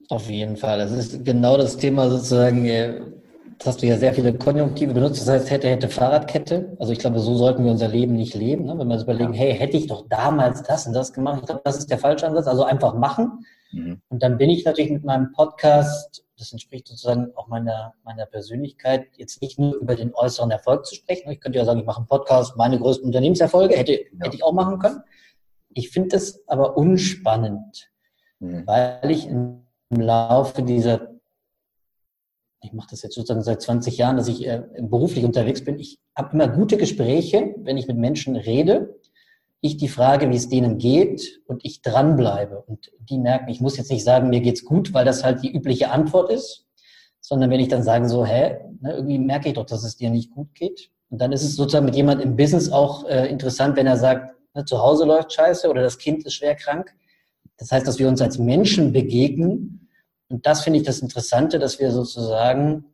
Auf 0.09 0.29
jeden 0.29 0.57
Fall. 0.57 0.79
Das 0.79 0.91
ist 0.91 1.25
genau 1.25 1.57
das 1.57 1.77
Thema 1.77 2.11
sozusagen, 2.11 2.67
äh, 2.67 3.01
das 3.59 3.69
hast 3.69 3.83
du 3.83 3.87
ja 3.87 3.97
sehr 3.97 4.13
viele 4.13 4.35
Konjunktive 4.35 4.93
benutzt, 4.93 5.21
das 5.21 5.29
heißt 5.29 5.51
hätte, 5.51 5.69
hätte 5.69 5.89
Fahrradkette. 5.89 6.77
Also 6.81 6.93
ich 6.93 6.99
glaube, 6.99 7.21
so 7.21 7.37
sollten 7.37 7.65
wir 7.65 7.71
unser 7.71 7.89
Leben 7.89 8.17
nicht 8.17 8.35
leben. 8.35 8.65
Ne? 8.65 8.77
Wenn 8.77 8.89
wir 8.89 8.95
uns 8.95 9.05
überlegen, 9.05 9.33
hey, 9.33 9.55
hätte 9.55 9.77
ich 9.77 9.87
doch 9.87 10.09
damals 10.09 10.63
das 10.65 10.87
und 10.87 10.95
das 10.95 11.13
gemacht, 11.13 11.41
ich 11.41 11.47
glaube, 11.47 11.63
das 11.65 11.79
ist 11.79 11.91
der 11.91 11.99
falsche 11.99 12.27
Ansatz. 12.27 12.49
Also 12.49 12.65
einfach 12.65 12.95
machen. 12.95 13.47
Mhm. 13.71 14.01
Und 14.09 14.23
dann 14.23 14.37
bin 14.37 14.51
ich 14.51 14.65
natürlich 14.65 14.91
mit 14.91 15.05
meinem 15.05 15.33
Podcast 15.33 16.22
das 16.39 16.53
entspricht 16.53 16.89
sozusagen 16.89 17.33
auch 17.35 17.49
meiner, 17.49 17.95
meiner 18.05 18.27
Persönlichkeit, 18.27 19.07
jetzt 19.17 19.43
nicht 19.43 19.59
nur 19.59 19.75
über 19.75 19.95
den 19.95 20.15
äußeren 20.15 20.51
Erfolg 20.51 20.87
zu 20.87 20.95
sprechen. 20.95 21.31
Ich 21.31 21.41
könnte 21.41 21.59
ja 21.59 21.65
sagen, 21.65 21.81
ich 21.81 21.87
mache 21.87 21.99
einen 21.99 22.07
Podcast, 22.07 22.57
meine 22.57 22.79
größten 22.79 23.07
Unternehmenserfolge, 23.07 23.77
hätte, 23.77 23.93
ja. 23.93 23.99
hätte 24.21 24.37
ich 24.37 24.45
auch 24.45 24.53
machen 24.53 24.79
können. 24.79 25.03
Ich 25.69 25.91
finde 25.91 26.11
das 26.11 26.47
aber 26.49 26.77
unspannend, 26.77 27.91
mhm. 28.41 28.67
weil 28.67 29.11
ich 29.11 29.27
im 29.27 29.63
Laufe 29.91 30.63
dieser, 30.63 31.11
ich 32.63 32.73
mache 32.73 32.89
das 32.91 33.03
jetzt 33.03 33.15
sozusagen 33.15 33.43
seit 33.43 33.63
20 33.63 33.99
Jahren, 33.99 34.17
dass 34.17 34.29
ich 34.29 34.47
äh, 34.47 34.63
beruflich 34.81 35.25
unterwegs 35.25 35.65
bin, 35.65 35.79
ich 35.79 35.99
habe 36.17 36.33
immer 36.33 36.49
gute 36.49 36.77
Gespräche, 36.77 37.55
wenn 37.59 37.77
ich 37.77 37.87
mit 37.87 37.97
Menschen 37.97 38.37
rede 38.37 38.99
ich 39.63 39.77
die 39.77 39.89
Frage, 39.89 40.29
wie 40.29 40.37
es 40.37 40.49
denen 40.49 40.77
geht 40.77 41.41
und 41.47 41.65
ich 41.65 41.83
dranbleibe. 41.83 42.61
Und 42.67 42.91
die 42.99 43.17
merken, 43.17 43.49
ich 43.49 43.61
muss 43.61 43.77
jetzt 43.77 43.93
nicht 43.93 44.03
sagen, 44.03 44.29
mir 44.29 44.41
geht's 44.41 44.65
gut, 44.65 44.93
weil 44.93 45.05
das 45.05 45.23
halt 45.23 45.43
die 45.43 45.55
übliche 45.55 45.91
Antwort 45.91 46.31
ist, 46.31 46.67
sondern 47.21 47.49
wenn 47.49 47.61
ich 47.61 47.69
dann 47.69 47.85
sage 47.85 48.09
so, 48.09 48.27
hä, 48.27 48.59
ne, 48.81 48.95
irgendwie 48.95 49.21
merke 49.21 49.49
ich 49.49 49.55
doch, 49.55 49.65
dass 49.65 49.85
es 49.85 49.97
dir 49.97 50.11
nicht 50.11 50.33
gut 50.33 50.53
geht. 50.55 50.91
Und 51.11 51.21
dann 51.21 51.31
ist 51.31 51.45
es 51.45 51.55
sozusagen 51.55 51.85
mit 51.85 51.95
jemand 51.95 52.21
im 52.21 52.35
Business 52.35 52.73
auch 52.73 53.09
äh, 53.09 53.29
interessant, 53.29 53.77
wenn 53.77 53.87
er 53.87 53.97
sagt, 53.97 54.35
ne, 54.55 54.65
zu 54.65 54.79
Hause 54.79 55.05
läuft 55.05 55.33
scheiße 55.33 55.71
oder 55.71 55.83
das 55.83 55.97
Kind 55.97 56.27
ist 56.27 56.35
schwer 56.35 56.57
krank. 56.57 56.93
Das 57.57 57.71
heißt, 57.71 57.87
dass 57.87 58.01
wir 58.01 58.09
uns 58.09 58.21
als 58.21 58.39
Menschen 58.39 58.93
begegnen. 58.93 59.89
Und 60.29 60.45
das 60.45 60.63
finde 60.63 60.81
ich 60.81 60.85
das 60.85 60.99
Interessante, 60.99 61.61
dass 61.61 61.79
wir 61.79 61.93
sozusagen 61.93 62.87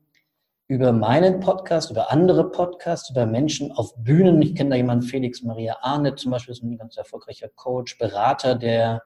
über 0.69 0.93
meinen 0.93 1.41
Podcast, 1.41 1.91
über 1.91 2.13
andere 2.13 2.51
Podcasts, 2.51 3.09
über 3.09 3.25
Menschen 3.25 3.73
auf 3.73 3.95
Bühnen. 3.97 4.43
Ich 4.43 4.55
kenne 4.55 4.71
da 4.71 4.77
jemanden, 4.77 5.07
Felix 5.07 5.43
Maria 5.43 5.79
Arnett 5.81 6.19
zum 6.19 6.31
Beispiel, 6.31 6.53
ist 6.53 6.63
ein 6.63 6.77
ganz 6.77 6.99
erfolgreicher 6.99 7.49
Coach, 7.49 7.97
Berater, 7.97 8.55
der 8.55 9.03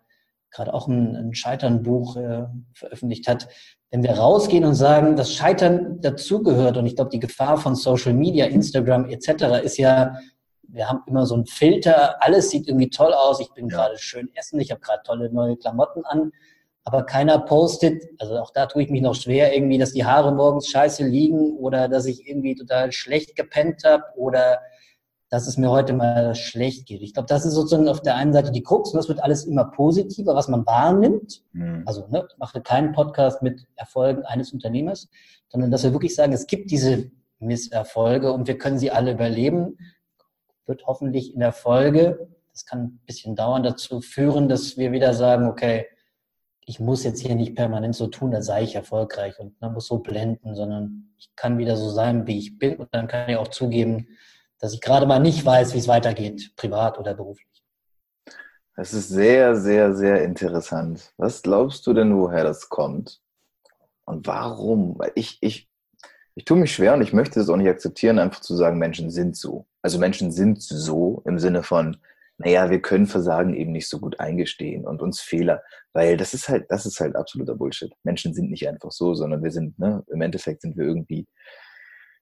gerade 0.51 0.75
auch 0.75 0.89
ein, 0.89 1.15
ein 1.15 1.35
Scheitern-Buch 1.35 2.17
äh, 2.17 2.47
veröffentlicht 2.75 3.29
hat. 3.29 3.47
Wenn 3.93 4.03
wir 4.03 4.11
rausgehen 4.11 4.65
und 4.65 4.75
sagen, 4.75 5.15
dass 5.15 5.33
Scheitern 5.33 6.01
dazugehört 6.01 6.77
und 6.77 6.87
ich 6.87 6.97
glaube, 6.97 7.11
die 7.11 7.21
Gefahr 7.21 7.57
von 7.57 7.77
Social 7.77 8.13
Media, 8.13 8.47
Instagram 8.47 9.09
etc. 9.09 9.63
ist 9.63 9.79
ja, 9.79 10.17
wir 10.65 10.89
haben 10.89 11.03
immer 11.07 11.27
so 11.27 11.37
einen 11.37 11.47
Filter, 11.47 12.21
alles 12.23 12.51
sieht 12.51 12.67
irgendwie 12.67 12.91
toll 12.91 13.13
aus, 13.13 13.39
ich 13.39 13.53
bin 13.53 13.69
ja. 13.69 13.77
gerade 13.77 13.99
schön 13.99 14.29
essen, 14.35 14.59
ich 14.59 14.73
habe 14.73 14.81
gerade 14.81 15.03
tolle 15.05 15.33
neue 15.33 15.57
Klamotten 15.57 16.05
an 16.07 16.33
aber 16.85 17.05
keiner 17.05 17.39
postet, 17.39 18.03
also 18.19 18.39
auch 18.39 18.51
da 18.51 18.67
tue 18.67 18.83
ich 18.83 18.91
mich 18.91 19.03
noch 19.03 19.15
schwer, 19.15 19.55
irgendwie, 19.55 19.79
dass 19.79 19.93
die 19.93 20.05
Haare 20.05 20.35
morgens 20.35 20.69
scheiße 20.69 21.05
liegen 21.05 21.57
oder 21.59 21.89
dass 21.89 22.07
ich 22.07 22.27
irgendwie 22.27 22.57
total 22.57 22.91
schlecht 22.93 23.37
gepennt 23.37 23.85
habe 23.85 24.05
oder 24.17 24.61
dass 25.31 25.47
es 25.47 25.57
mir 25.57 25.71
heute 25.71 25.95
mal 25.95 26.35
schlecht 26.35 26.87
geht. 26.87 27.01
Ich 27.01 27.15
glaube, 27.15 27.29
das 27.29 27.47
ist 27.47 27.55
sozusagen 27.55 27.89
auf 27.89 28.03
der 28.03 28.17
einen 28.17 28.35
Seite 28.35 28.51
die 28.51 28.63
Krux 28.63 28.91
und 28.91 28.99
das 28.99 29.09
wird 29.09 29.23
alles 29.23 29.45
immer 29.45 29.65
positiver, 29.65 30.35
was 30.35 30.49
man 30.49 30.67
wahrnimmt. 30.67 31.43
Mhm. 31.53 31.85
Also 31.87 32.07
ne, 32.09 32.27
ich 32.29 32.37
mache 32.37 32.61
keinen 32.61 32.93
Podcast 32.93 33.43
mit 33.43 33.67
Erfolgen 33.77 34.25
eines 34.25 34.53
Unternehmers, 34.53 35.09
sondern 35.49 35.71
dass 35.71 35.85
wir 35.85 35.93
wirklich 35.93 36.15
sagen, 36.15 36.33
es 36.33 36.47
gibt 36.47 36.71
diese 36.71 37.11
Misserfolge 37.39 38.33
und 38.33 38.47
wir 38.47 38.59
können 38.59 38.79
sie 38.79 38.91
alle 38.91 39.13
überleben. 39.13 39.79
Wird 40.67 40.87
hoffentlich 40.87 41.33
in 41.33 41.41
der 41.41 41.53
Folge, 41.53 42.29
das 42.53 42.67
kann 42.67 42.83
ein 42.83 43.01
bisschen 43.07 43.35
dauern, 43.35 43.63
dazu 43.63 44.01
führen, 44.01 44.49
dass 44.49 44.77
wir 44.77 44.93
wieder 44.93 45.15
sagen, 45.15 45.49
okay, 45.49 45.87
ich 46.65 46.81
muss 46.81 47.05
jetzt 47.05 47.21
hier 47.21 47.35
nicht 47.35 47.57
permanent 47.57 47.95
so 47.95 48.07
tun, 48.07 48.35
als 48.35 48.47
sei 48.47 48.63
ich 48.63 48.75
erfolgreich 48.75 49.39
und 49.39 49.61
man 49.61 49.73
muss 49.73 49.87
so 49.87 49.99
blenden, 49.99 50.55
sondern 50.55 51.13
ich 51.19 51.31
kann 51.35 51.59
wieder 51.59 51.77
so 51.77 51.91
sein, 51.91 52.27
wie 52.27 52.39
ich 52.39 52.59
bin 52.59 52.77
und 52.77 52.89
dann 52.95 53.09
kann 53.09 53.29
ich 53.29 53.37
auch 53.37 53.49
zugeben, 53.49 54.09
dass 54.59 54.73
ich 54.73 54.81
gerade 54.81 55.07
mal 55.07 55.19
nicht 55.19 55.45
weiß, 55.45 55.75
wie 55.75 55.79
es 55.79 55.89
weitergeht, 55.89 56.53
privat 56.57 56.99
oder 56.99 57.15
beruflich. 57.15 57.49
Das 58.77 58.95
ist 58.95 59.09
sehr, 59.09 59.57
sehr, 59.57 59.95
sehr 59.95 60.25
interessant. 60.25 61.13
Was 61.17 61.43
glaubst 61.43 61.87
du 61.87 61.93
denn, 61.93 62.17
woher 62.17 62.45
das 62.45 62.69
kommt? 62.69 63.21
Und 64.05 64.27
warum? 64.27 64.99
Weil 64.99 65.13
ich, 65.15 65.39
ich, 65.41 65.69
ich 66.35 66.45
tue 66.45 66.57
mich 66.57 66.73
schwer 66.73 66.95
und 66.95 67.03
ich 67.03 67.13
möchte 67.13 67.41
es 67.41 67.49
auch 67.49 67.57
nicht 67.57 67.69
akzeptieren, 67.69 68.19
einfach 68.19 68.41
zu 68.41 68.57
sagen, 68.57 68.79
Menschen 68.79 69.11
sind 69.11 69.37
so. 69.37 69.67
Also 69.83 69.99
Menschen 69.99 70.31
sind 70.31 70.63
so 70.63 71.23
im 71.27 71.39
Sinne 71.39 71.63
von, 71.63 71.99
naja, 72.39 72.71
wir 72.71 72.81
können 72.81 73.07
Versagen 73.07 73.55
eben 73.55 73.73
nicht 73.73 73.89
so 73.89 74.01
gut 74.01 74.19
eingestehen 74.19 74.87
und 74.87 75.03
uns 75.03 75.21
Fehler, 75.21 75.63
weil 75.93 76.17
das 76.17 76.35
ist 76.35 76.49
halt, 76.49 76.67
das 76.71 76.87
ist 76.87 76.99
halt 77.01 77.15
absoluter 77.15 77.55
Bullshit. 77.55 77.93
Menschen 78.03 78.35
sind 78.35 78.51
nicht 78.51 78.69
einfach 78.69 78.91
so, 78.91 79.15
sondern 79.15 79.43
wir 79.43 79.51
sind, 79.51 79.79
ne, 79.79 80.03
im 80.13 80.23
Endeffekt 80.23 80.63
sind 80.63 80.77
wir 80.77 80.85
irgendwie 80.85 81.27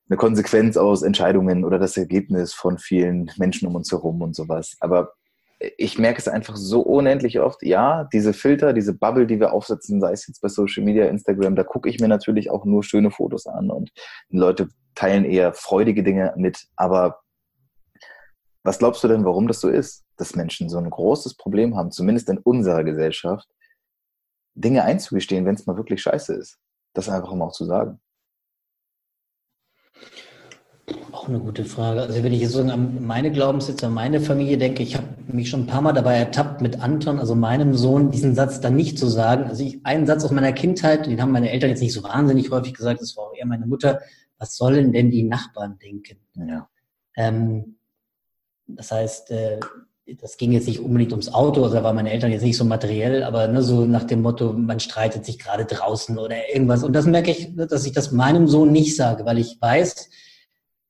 eine 0.08 0.16
Konsequenz 0.16 0.76
aus 0.76 1.02
Entscheidungen 1.02 1.64
oder 1.64 1.78
das 1.78 1.96
Ergebnis 1.96 2.52
von 2.52 2.78
vielen 2.78 3.30
Menschen 3.38 3.68
um 3.68 3.76
uns 3.76 3.92
herum 3.92 4.20
und 4.22 4.34
sowas. 4.34 4.76
Aber 4.80 5.12
ich 5.76 5.98
merke 5.98 6.18
es 6.18 6.26
einfach 6.26 6.56
so 6.56 6.80
unendlich 6.80 7.38
oft. 7.38 7.62
Ja, 7.62 8.08
diese 8.12 8.32
Filter, 8.32 8.72
diese 8.72 8.94
Bubble, 8.94 9.26
die 9.26 9.38
wir 9.38 9.52
aufsetzen, 9.52 10.00
sei 10.00 10.12
es 10.12 10.26
jetzt 10.26 10.40
bei 10.40 10.48
Social 10.48 10.82
Media, 10.82 11.04
Instagram, 11.06 11.54
da 11.54 11.64
gucke 11.64 11.88
ich 11.88 12.00
mir 12.00 12.08
natürlich 12.08 12.50
auch 12.50 12.64
nur 12.64 12.82
schöne 12.82 13.10
Fotos 13.10 13.46
an 13.46 13.70
und 13.70 13.90
Leute 14.30 14.68
teilen 14.94 15.24
eher 15.24 15.52
freudige 15.52 16.02
Dinge 16.02 16.32
mit. 16.36 16.66
Aber 16.76 17.20
was 18.62 18.78
glaubst 18.78 19.02
du 19.02 19.08
denn, 19.08 19.24
warum 19.24 19.48
das 19.48 19.60
so 19.60 19.68
ist, 19.68 20.04
dass 20.16 20.36
Menschen 20.36 20.68
so 20.68 20.78
ein 20.78 20.90
großes 20.90 21.34
Problem 21.34 21.76
haben, 21.76 21.90
zumindest 21.90 22.28
in 22.28 22.38
unserer 22.38 22.84
Gesellschaft, 22.84 23.48
Dinge 24.54 24.84
einzugestehen, 24.84 25.46
wenn 25.46 25.54
es 25.54 25.66
mal 25.66 25.76
wirklich 25.76 26.02
scheiße 26.02 26.34
ist? 26.34 26.58
Das 26.92 27.08
einfach 27.08 27.32
mal 27.34 27.46
auch 27.46 27.52
zu 27.52 27.64
sagen. 27.64 28.00
Auch 31.12 31.28
eine 31.28 31.38
gute 31.38 31.64
Frage. 31.64 32.02
Also 32.02 32.22
wenn 32.22 32.32
ich 32.32 32.40
jetzt 32.40 32.52
so 32.52 32.62
an 32.62 33.04
meine 33.04 33.30
Glaubenssätze, 33.30 33.86
an 33.86 33.94
meine 33.94 34.20
Familie 34.20 34.58
denke, 34.58 34.82
ich 34.82 34.96
habe 34.96 35.06
mich 35.28 35.48
schon 35.48 35.62
ein 35.62 35.66
paar 35.66 35.82
Mal 35.82 35.92
dabei 35.92 36.16
ertappt, 36.16 36.60
mit 36.60 36.80
Anton, 36.80 37.18
also 37.18 37.34
meinem 37.34 37.74
Sohn, 37.74 38.10
diesen 38.10 38.34
Satz 38.34 38.60
dann 38.60 38.74
nicht 38.74 38.98
zu 38.98 39.06
sagen. 39.06 39.44
Also 39.44 39.62
ich, 39.62 39.84
einen 39.86 40.06
Satz 40.06 40.24
aus 40.24 40.32
meiner 40.32 40.52
Kindheit, 40.52 41.06
den 41.06 41.20
haben 41.22 41.30
meine 41.30 41.50
Eltern 41.50 41.70
jetzt 41.70 41.80
nicht 41.80 41.92
so 41.92 42.02
wahnsinnig 42.02 42.50
häufig 42.50 42.74
gesagt, 42.74 43.00
das 43.00 43.16
war 43.16 43.24
auch 43.24 43.34
eher 43.34 43.46
meine 43.46 43.66
Mutter, 43.66 44.00
was 44.38 44.56
sollen 44.56 44.92
denn 44.92 45.10
die 45.10 45.22
Nachbarn 45.22 45.78
denken? 45.78 46.18
Ja. 46.34 46.68
Ähm, 47.16 47.76
das 48.76 48.90
heißt, 48.90 49.30
äh, 49.30 49.60
das 50.20 50.36
ging 50.36 50.52
jetzt 50.52 50.66
nicht 50.66 50.80
unbedingt 50.80 51.12
ums 51.12 51.32
Auto, 51.32 51.62
also 51.62 51.76
da 51.76 51.84
waren 51.84 51.94
meine 51.94 52.10
Eltern 52.10 52.32
jetzt 52.32 52.42
nicht 52.42 52.56
so 52.56 52.64
materiell, 52.64 53.22
aber 53.22 53.46
ne, 53.48 53.62
so 53.62 53.84
nach 53.84 54.04
dem 54.04 54.22
Motto, 54.22 54.52
man 54.52 54.80
streitet 54.80 55.24
sich 55.24 55.38
gerade 55.38 55.64
draußen 55.64 56.18
oder 56.18 56.36
irgendwas. 56.52 56.82
Und 56.82 56.94
das 56.94 57.06
merke 57.06 57.30
ich, 57.30 57.54
dass 57.54 57.86
ich 57.86 57.92
das 57.92 58.10
meinem 58.10 58.48
Sohn 58.48 58.72
nicht 58.72 58.96
sage, 58.96 59.24
weil 59.24 59.38
ich 59.38 59.58
weiß, 59.60 60.10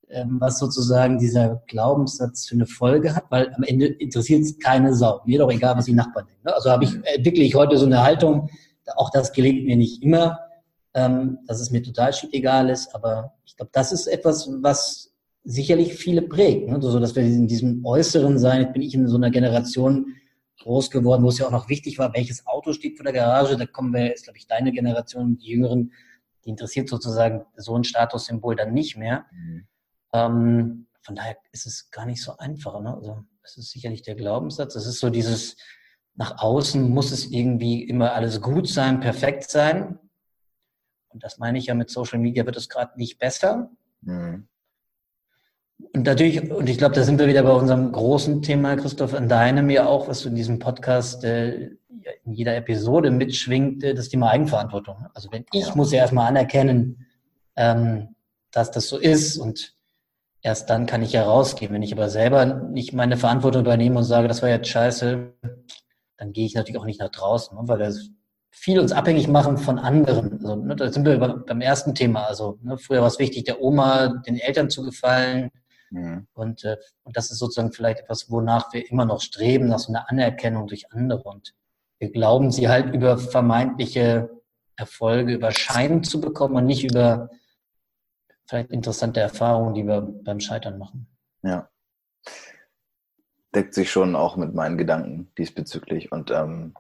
ähm, 0.09 0.39
was 0.41 0.59
sozusagen 0.59 1.19
dieser 1.19 1.63
Glaubenssatz 1.67 2.47
für 2.47 2.55
eine 2.55 2.67
Folge 2.67 3.15
hat, 3.15 3.25
weil 3.31 3.53
am 3.55 3.63
Ende 3.63 3.87
interessiert 3.87 4.43
es 4.43 4.59
keine 4.59 4.95
Sau. 4.95 5.21
Mir 5.25 5.39
doch 5.39 5.51
egal, 5.51 5.77
was 5.77 5.85
die 5.85 5.93
Nachbarn 5.93 6.27
denken. 6.27 6.43
Ne? 6.47 6.55
Also 6.55 6.71
habe 6.71 6.85
ich, 6.85 6.95
entwickle 7.15 7.45
ich 7.45 7.55
heute 7.55 7.77
so 7.77 7.87
eine 7.87 8.03
Haltung, 8.03 8.49
auch 8.97 9.11
das 9.11 9.33
gelingt 9.33 9.67
mir 9.67 9.77
nicht 9.77 10.03
immer, 10.03 10.41
ähm, 10.95 11.39
dass 11.47 11.61
es 11.61 11.71
mir 11.71 11.83
total 11.83 12.13
egal 12.33 12.71
ist, 12.71 12.93
aber 12.95 13.35
ich 13.45 13.57
glaube, 13.57 13.71
das 13.73 13.93
ist 13.93 14.07
etwas, 14.07 14.51
was 14.61 15.10
sicherlich 15.45 15.95
viele 15.95 16.23
prägt. 16.23 16.69
Ne? 16.69 16.81
So 16.81 16.99
dass 16.99 17.17
wir 17.17 17.23
in 17.23 17.47
diesem 17.47 17.85
Äußeren 17.85 18.39
sein, 18.39 18.63
jetzt 18.63 18.73
bin 18.73 18.83
ich 18.83 18.95
in 18.95 19.09
so 19.09 19.17
einer 19.17 19.31
Generation 19.31 20.15
groß 20.61 20.91
geworden, 20.91 21.23
wo 21.25 21.29
es 21.29 21.39
ja 21.39 21.47
auch 21.47 21.53
noch 21.53 21.69
wichtig 21.69 21.99
war, 21.99 22.13
welches 22.15 22.47
Auto 22.47 22.73
steht 22.73 22.97
vor 22.97 23.05
der 23.05 23.15
Garage. 23.15 23.57
Da 23.57 23.67
kommen 23.67 23.93
wir, 23.93 24.13
ist 24.13 24.25
glaube 24.25 24.39
ich 24.39 24.47
deine 24.47 24.73
Generation, 24.73 25.39
die 25.39 25.49
Jüngeren, 25.49 25.93
die 26.45 26.51
interessiert 26.51 26.89
sozusagen 26.89 27.45
so 27.57 27.77
ein 27.77 27.85
Statussymbol 27.85 28.57
dann 28.57 28.73
nicht 28.73 28.97
mehr. 28.97 29.27
Mhm. 29.33 29.67
Ähm, 30.13 30.87
von 31.03 31.15
daher 31.15 31.37
ist 31.53 31.67
es 31.67 31.91
gar 31.91 32.07
nicht 32.07 32.23
so 32.23 32.37
einfach. 32.37 32.81
Ne? 32.81 32.95
Also 32.95 33.25
es 33.43 33.57
ist 33.57 33.71
sicherlich 33.71 34.03
der 34.03 34.15
Glaubenssatz. 34.15 34.75
Es 34.75 34.87
ist 34.87 35.01
so 35.01 35.09
dieses, 35.09 35.57
nach 36.15 36.39
außen 36.39 36.89
muss 36.89 37.11
es 37.13 37.31
irgendwie 37.31 37.83
immer 37.83 38.13
alles 38.13 38.41
gut 38.41 38.69
sein, 38.69 39.01
perfekt 39.01 39.51
sein. 39.51 39.99
Und 41.09 41.25
das 41.25 41.39
meine 41.39 41.59
ich 41.59 41.67
ja 41.67 41.75
mit 41.75 41.91
Social 41.91 42.19
Media 42.19 42.45
wird 42.47 42.57
es 42.57 42.69
gerade 42.69 42.99
nicht 42.99 43.19
besser. 43.19 43.71
Mhm. 44.03 44.47
Und 45.93 46.07
natürlich, 46.07 46.51
und 46.51 46.69
ich 46.69 46.79
glaube, 46.79 46.95
da 46.95 47.03
sind 47.03 47.19
wir 47.19 47.27
wieder 47.27 47.43
bei 47.43 47.53
unserem 47.53 47.93
großen 47.93 48.43
Thema, 48.43 48.77
Christoph, 48.77 49.15
an 49.15 49.29
deinem 49.29 49.71
ja 49.71 49.87
auch, 49.87 50.09
was 50.09 50.23
du 50.23 50.29
in 50.29 50.35
diesem 50.35 50.59
Podcast 50.59 51.25
äh, 51.25 51.71
in 52.25 52.33
jeder 52.33 52.57
Episode 52.57 53.11
mitschwingt, 53.11 53.83
äh, 53.85 53.95
das 53.95 54.09
Thema 54.09 54.31
Eigenverantwortung. 54.31 55.07
Also 55.15 55.31
wenn 55.33 55.45
ich 55.53 55.67
ja. 55.67 55.75
muss 55.75 55.93
ja 55.93 55.99
erstmal 55.99 56.29
anerkennen, 56.29 57.07
ähm, 57.57 58.15
dass 58.51 58.71
das 58.71 58.89
so 58.89 58.99
ist 58.99 59.37
und 59.37 59.75
erst 60.43 60.71
dann 60.71 60.87
kann 60.87 61.03
ich 61.03 61.13
ja 61.13 61.25
rausgehen. 61.25 61.73
Wenn 61.73 61.83
ich 61.83 61.93
aber 61.93 62.09
selber 62.09 62.45
nicht 62.45 62.93
meine 62.93 63.17
Verantwortung 63.17 63.63
übernehme 63.63 63.99
und 63.99 64.05
sage, 64.05 64.29
das 64.29 64.43
war 64.43 64.49
jetzt 64.49 64.69
scheiße, 64.69 65.33
dann 66.17 66.33
gehe 66.33 66.47
ich 66.47 66.55
natürlich 66.55 66.81
auch 66.81 66.87
nicht 66.87 67.01
nach 67.01 67.11
draußen, 67.11 67.57
ne, 67.57 67.63
weil 67.67 67.79
wir 67.79 67.95
viel 68.51 68.81
uns 68.81 68.93
abhängig 68.93 69.29
machen 69.29 69.59
von 69.59 69.79
anderen. 69.79 70.33
Also, 70.33 70.57
ne, 70.57 70.77
da 70.77 70.93
sind 70.93 71.07
wir 71.07 71.19
beim 71.19 71.61
ersten 71.61 71.95
Thema. 71.95 72.25
Also 72.25 72.59
ne, 72.63 72.79
früher 72.79 73.01
war 73.01 73.09
es 73.09 73.19
wichtig, 73.19 73.45
der 73.45 73.61
Oma, 73.61 74.09
den 74.27 74.37
Eltern 74.37 74.71
zu 74.71 74.83
gefallen, 74.83 75.51
Mhm. 75.91 76.27
Und, 76.33 76.65
äh, 76.65 76.77
und 77.03 77.17
das 77.17 77.31
ist 77.31 77.39
sozusagen 77.39 77.73
vielleicht 77.73 78.01
etwas, 78.01 78.31
wonach 78.31 78.73
wir 78.73 78.89
immer 78.91 79.05
noch 79.05 79.21
streben, 79.21 79.69
nach 79.69 79.79
so 79.79 79.93
einer 79.93 80.11
Anerkennung 80.11 80.67
durch 80.67 80.91
andere. 80.93 81.23
Und 81.25 81.55
wir 81.99 82.11
glauben, 82.11 82.51
sie 82.51 82.69
halt 82.69 82.95
über 82.95 83.19
vermeintliche 83.19 84.31
Erfolge, 84.77 85.35
über 85.35 85.53
Schein 85.53 86.03
zu 86.03 86.21
bekommen 86.21 86.57
und 86.57 86.67
nicht 86.67 86.85
über 86.85 87.29
vielleicht 88.49 88.71
interessante 88.71 89.21
Erfahrungen, 89.21 89.75
die 89.75 89.87
wir 89.87 90.01
beim 90.01 90.41
Scheitern 90.41 90.79
machen. 90.79 91.07
Ja. 91.43 91.69
Deckt 93.55 93.75
sich 93.75 93.91
schon 93.91 94.17
auch 94.17 94.37
mit 94.37 94.55
meinen 94.55 94.79
Gedanken 94.79 95.33
diesbezüglich. 95.37 96.13
Und 96.13 96.31
ähm, 96.31 96.75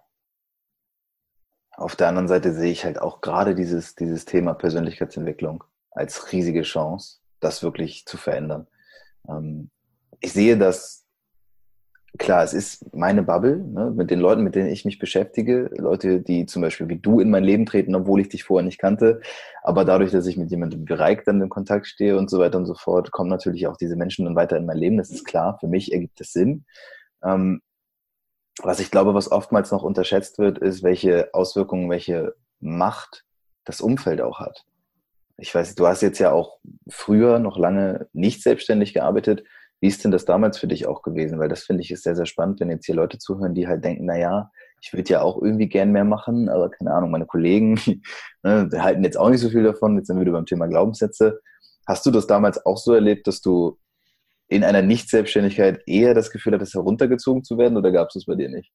auf 1.73 1.97
der 1.97 2.09
anderen 2.09 2.29
Seite 2.29 2.52
sehe 2.52 2.71
ich 2.71 2.85
halt 2.85 3.00
auch 3.00 3.21
gerade 3.21 3.55
dieses, 3.55 3.95
dieses 3.95 4.25
Thema 4.25 4.55
Persönlichkeitsentwicklung 4.55 5.64
als 5.90 6.33
riesige 6.33 6.62
Chance, 6.62 7.19
das 7.40 7.62
wirklich 7.62 8.07
zu 8.07 8.17
verändern. 8.17 8.67
Ähm, 9.29 9.71
ich 10.21 10.33
sehe 10.33 10.59
das, 10.59 11.07
klar, 12.19 12.43
es 12.43 12.53
ist 12.53 12.95
meine 12.95 13.23
Bubble, 13.23 13.57
ne, 13.59 13.91
mit 13.91 14.11
den 14.11 14.21
Leuten, 14.21 14.43
mit 14.43 14.55
denen 14.55 14.69
ich 14.69 14.85
mich 14.85 14.99
beschäftige, 14.99 15.71
Leute, 15.77 16.21
die 16.21 16.47
zum 16.47 16.62
Beispiel 16.62 16.89
wie 16.89 16.99
du 16.99 17.21
in 17.21 17.31
mein 17.31 17.45
Leben 17.45 17.67
treten, 17.67 17.95
obwohl 17.95 18.21
ich 18.21 18.29
dich 18.29 18.45
vorher 18.45 18.65
nicht 18.65 18.79
kannte, 18.79 19.21
aber 19.62 19.85
dadurch, 19.85 20.11
dass 20.11 20.27
ich 20.27 20.37
mit 20.37 20.50
jemandem 20.50 20.85
Reik 20.89 21.25
dann 21.25 21.41
in 21.41 21.49
Kontakt 21.49 21.87
stehe 21.87 22.19
und 22.19 22.29
so 22.29 22.39
weiter 22.39 22.59
und 22.59 22.67
so 22.67 22.75
fort, 22.75 23.12
kommen 23.12 23.31
natürlich 23.31 23.67
auch 23.67 23.77
diese 23.77 23.97
Menschen 23.97 24.25
dann 24.25 24.37
weiter 24.37 24.57
in 24.57 24.67
mein 24.67 24.79
Leben, 24.79 24.99
das 24.99 25.11
ist 25.11 25.25
klar, 25.25 25.59
für 25.61 25.69
mich 25.69 25.93
ergibt 25.93 26.21
es 26.21 26.33
Sinn. 26.33 26.65
Ähm, 27.23 27.62
was 28.62 28.81
ich 28.81 28.91
glaube, 28.91 29.15
was 29.15 29.33
oftmals 29.33 29.71
noch 29.71 29.83
unterschätzt 29.83 30.39
wird, 30.39 30.59
ist, 30.59 30.83
welche 30.83 31.33
Auswirkungen, 31.33 31.89
welche 31.89 32.35
Macht 32.61 33.25
das 33.65 33.81
Umfeld 33.81 34.21
auch 34.21 34.41
hat 34.41 34.67
ich 35.41 35.55
weiß, 35.55 35.75
du 35.75 35.87
hast 35.87 36.03
jetzt 36.03 36.19
ja 36.19 36.33
auch 36.33 36.59
früher 36.89 37.39
noch 37.39 37.59
lange 37.59 38.09
nicht 38.13 38.43
selbstständig 38.43 38.93
gearbeitet. 38.93 39.45
Wie 39.81 39.89
ist 39.89 40.05
denn 40.05 40.11
das 40.11 40.27
damals 40.27 40.59
für 40.59 40.67
dich 40.67 40.87
auch 40.87 41.03
gewesen? 41.03 41.39
Weil 41.39 41.49
das 41.49 41.63
finde 41.63 41.83
ich 41.83 41.91
ist 41.91 42.03
sehr, 42.03 42.15
sehr 42.15 42.27
spannend, 42.27 42.61
wenn 42.61 42.71
jetzt 42.71 42.85
hier 42.85 42.95
Leute 42.95 43.19
zuhören, 43.19 43.55
die 43.55 43.67
halt 43.67 43.83
denken, 43.83 44.05
na 44.05 44.19
ja, 44.19 44.51
ich 44.83 44.93
würde 44.93 45.11
ja 45.11 45.23
auch 45.23 45.41
irgendwie 45.41 45.69
gern 45.69 45.93
mehr 45.93 46.05
machen, 46.05 46.49
aber 46.49 46.71
keine 46.71 46.93
Ahnung, 46.93 47.11
meine 47.11 47.27
Kollegen 47.27 47.75
ne, 48.43 48.69
halten 48.77 49.03
jetzt 49.03 49.17
auch 49.17 49.31
nicht 49.31 49.41
so 49.41 49.49
viel 49.49 49.63
davon. 49.63 49.97
Jetzt 49.97 50.09
sind 50.09 50.17
wir 50.17 50.23
wieder 50.23 50.33
beim 50.33 50.47
Thema 50.47 50.67
Glaubenssätze. 50.67 51.41
Hast 51.87 52.05
du 52.05 52.11
das 52.11 52.27
damals 52.27 52.65
auch 52.67 52.77
so 52.77 52.93
erlebt, 52.93 53.27
dass 53.27 53.41
du 53.41 53.79
in 54.49 54.65
einer 54.65 54.83
Nicht-Selbstständigkeit 54.83 55.83
eher 55.87 56.13
das 56.13 56.31
Gefühl 56.31 56.55
hattest, 56.55 56.75
heruntergezogen 56.75 57.45
zu 57.45 57.57
werden 57.57 57.79
oder 57.79 57.93
gab 57.93 58.09
es 58.09 58.15
das 58.15 58.27
bei 58.27 58.35
dir 58.35 58.51
nicht? 58.51 58.71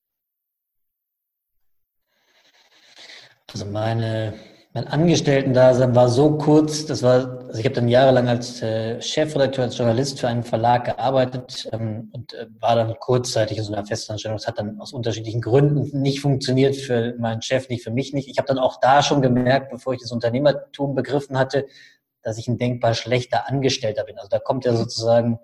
Also 3.51 3.65
meine 3.65 4.33
mein 4.75 4.89
Angestellten-Dasein 4.89 5.95
war 5.95 6.09
so 6.09 6.37
kurz, 6.37 6.85
das 6.85 7.01
war, 7.01 7.39
also 7.47 7.57
ich 7.57 7.63
habe 7.63 7.75
dann 7.75 7.87
jahrelang 7.87 8.27
als 8.27 8.61
äh, 8.61 9.01
Chefredakteur, 9.01 9.63
als 9.63 9.77
Journalist 9.77 10.19
für 10.19 10.27
einen 10.27 10.43
Verlag 10.43 10.83
gearbeitet 10.83 11.69
ähm, 11.71 12.09
und 12.11 12.33
äh, 12.33 12.47
war 12.59 12.75
dann 12.75 12.93
kurzzeitig 12.99 13.57
in 13.57 13.63
so 13.63 13.71
einer 13.71 13.85
Festanstellung. 13.85 14.35
Das 14.35 14.47
hat 14.47 14.59
dann 14.59 14.81
aus 14.81 14.91
unterschiedlichen 14.91 15.39
Gründen 15.39 16.01
nicht 16.01 16.19
funktioniert 16.19 16.75
für 16.75 17.15
meinen 17.17 17.41
Chef, 17.41 17.69
nicht 17.69 17.85
für 17.85 17.91
mich 17.91 18.11
nicht. 18.11 18.27
Ich 18.27 18.37
habe 18.37 18.49
dann 18.49 18.59
auch 18.59 18.77
da 18.81 19.01
schon 19.01 19.21
gemerkt, 19.21 19.71
bevor 19.71 19.93
ich 19.93 20.01
das 20.01 20.11
Unternehmertum 20.11 20.93
begriffen 20.93 21.39
hatte, 21.39 21.67
dass 22.21 22.37
ich 22.37 22.49
ein 22.49 22.57
denkbar 22.57 22.95
schlechter 22.95 23.47
Angestellter 23.47 24.03
bin. 24.03 24.17
Also 24.17 24.27
da 24.27 24.39
kommt 24.39 24.65
ja 24.65 24.75
sozusagen 24.75 25.39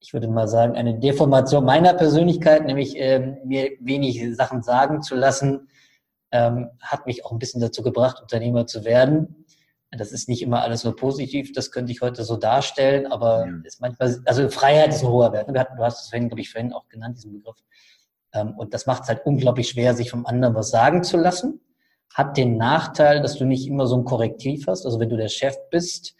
ich 0.00 0.12
würde 0.12 0.28
mal 0.28 0.48
sagen, 0.48 0.74
eine 0.74 0.98
Deformation 0.98 1.64
meiner 1.64 1.94
Persönlichkeit, 1.94 2.66
nämlich 2.66 2.92
ähm, 2.98 3.38
mir 3.46 3.70
wenig 3.80 4.36
Sachen 4.36 4.62
sagen 4.62 5.00
zu 5.00 5.14
lassen, 5.14 5.68
ähm, 6.34 6.70
hat 6.80 7.06
mich 7.06 7.24
auch 7.24 7.30
ein 7.30 7.38
bisschen 7.38 7.60
dazu 7.60 7.82
gebracht, 7.82 8.20
Unternehmer 8.20 8.66
zu 8.66 8.84
werden. 8.84 9.46
Das 9.96 10.10
ist 10.10 10.28
nicht 10.28 10.42
immer 10.42 10.62
alles 10.62 10.82
nur 10.82 10.96
positiv, 10.96 11.52
das 11.52 11.70
könnte 11.70 11.92
ich 11.92 12.00
heute 12.00 12.24
so 12.24 12.36
darstellen, 12.36 13.06
aber 13.12 13.46
ja. 13.46 13.52
ist 13.62 13.80
manchmal, 13.80 14.20
also 14.24 14.48
Freiheit 14.48 14.88
ist 14.88 15.04
ein 15.04 15.08
hoher 15.08 15.32
Wert. 15.32 15.48
Du 15.48 15.84
hast 15.84 16.02
es 16.02 16.08
vorhin, 16.08 16.28
glaube 16.28 16.40
ich, 16.40 16.50
vorhin 16.50 16.72
auch 16.72 16.88
genannt, 16.88 17.16
diesen 17.18 17.32
Begriff. 17.32 17.62
Ähm, 18.32 18.54
und 18.58 18.74
das 18.74 18.86
macht 18.86 19.04
es 19.04 19.08
halt 19.08 19.24
unglaublich 19.24 19.68
schwer, 19.68 19.94
sich 19.94 20.10
vom 20.10 20.26
anderen 20.26 20.56
was 20.56 20.70
sagen 20.70 21.04
zu 21.04 21.16
lassen. 21.16 21.60
Hat 22.12 22.36
den 22.36 22.56
Nachteil, 22.56 23.22
dass 23.22 23.36
du 23.36 23.44
nicht 23.44 23.68
immer 23.68 23.86
so 23.86 23.96
ein 23.96 24.04
Korrektiv 24.04 24.66
hast. 24.66 24.84
Also 24.84 24.98
wenn 24.98 25.08
du 25.08 25.16
der 25.16 25.28
Chef 25.28 25.54
bist 25.70 26.16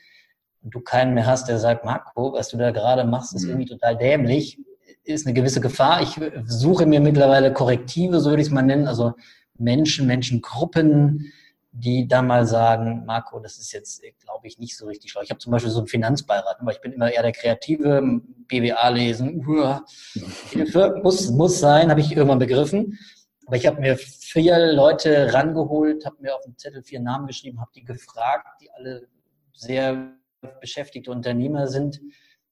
und 0.62 0.72
du 0.72 0.80
keinen 0.80 1.14
mehr 1.14 1.26
hast, 1.26 1.48
der 1.48 1.58
sagt, 1.58 1.84
Marco, 1.84 2.34
was 2.34 2.50
du 2.50 2.56
da 2.56 2.70
gerade 2.70 3.02
machst, 3.02 3.34
ist 3.34 3.42
mhm. 3.42 3.50
irgendwie 3.50 3.70
total 3.70 3.96
dämlich, 3.96 4.60
ist 5.02 5.26
eine 5.26 5.34
gewisse 5.34 5.60
Gefahr. 5.60 6.00
Ich 6.02 6.20
suche 6.46 6.86
mir 6.86 7.00
mittlerweile 7.00 7.52
Korrektive, 7.52 8.20
so 8.20 8.30
würde 8.30 8.42
ich 8.42 8.48
es 8.48 8.54
mal 8.54 8.62
nennen. 8.62 8.86
Also 8.86 9.14
Menschen, 9.58 10.06
Menschengruppen, 10.06 11.32
die 11.72 12.06
dann 12.06 12.28
mal 12.28 12.46
sagen, 12.46 13.04
Marco, 13.04 13.40
das 13.40 13.58
ist 13.58 13.72
jetzt, 13.72 14.02
glaube 14.20 14.46
ich, 14.46 14.58
nicht 14.58 14.76
so 14.76 14.86
richtig 14.86 15.10
schlau. 15.10 15.22
Ich 15.22 15.30
habe 15.30 15.40
zum 15.40 15.50
Beispiel 15.50 15.72
so 15.72 15.80
einen 15.80 15.88
Finanzbeirat, 15.88 16.60
aber 16.60 16.70
ich 16.70 16.80
bin 16.80 16.92
immer 16.92 17.10
eher 17.10 17.22
der 17.22 17.32
Kreative, 17.32 18.20
BWA 18.46 18.88
lesen, 18.90 19.44
Hilfe, 20.50 21.00
muss, 21.02 21.30
muss 21.30 21.58
sein, 21.58 21.90
habe 21.90 22.00
ich 22.00 22.12
irgendwann 22.12 22.38
begriffen. 22.38 22.98
Aber 23.46 23.56
ich 23.56 23.66
habe 23.66 23.80
mir 23.80 23.96
vier 23.96 24.72
Leute 24.72 25.34
rangeholt, 25.34 26.06
habe 26.06 26.16
mir 26.20 26.34
auf 26.34 26.42
dem 26.44 26.56
Zettel 26.56 26.82
vier 26.82 27.00
Namen 27.00 27.26
geschrieben, 27.26 27.60
habe 27.60 27.72
die 27.74 27.84
gefragt, 27.84 28.46
die 28.60 28.70
alle 28.70 29.08
sehr 29.52 30.14
beschäftigte 30.60 31.10
Unternehmer 31.10 31.66
sind 31.66 32.00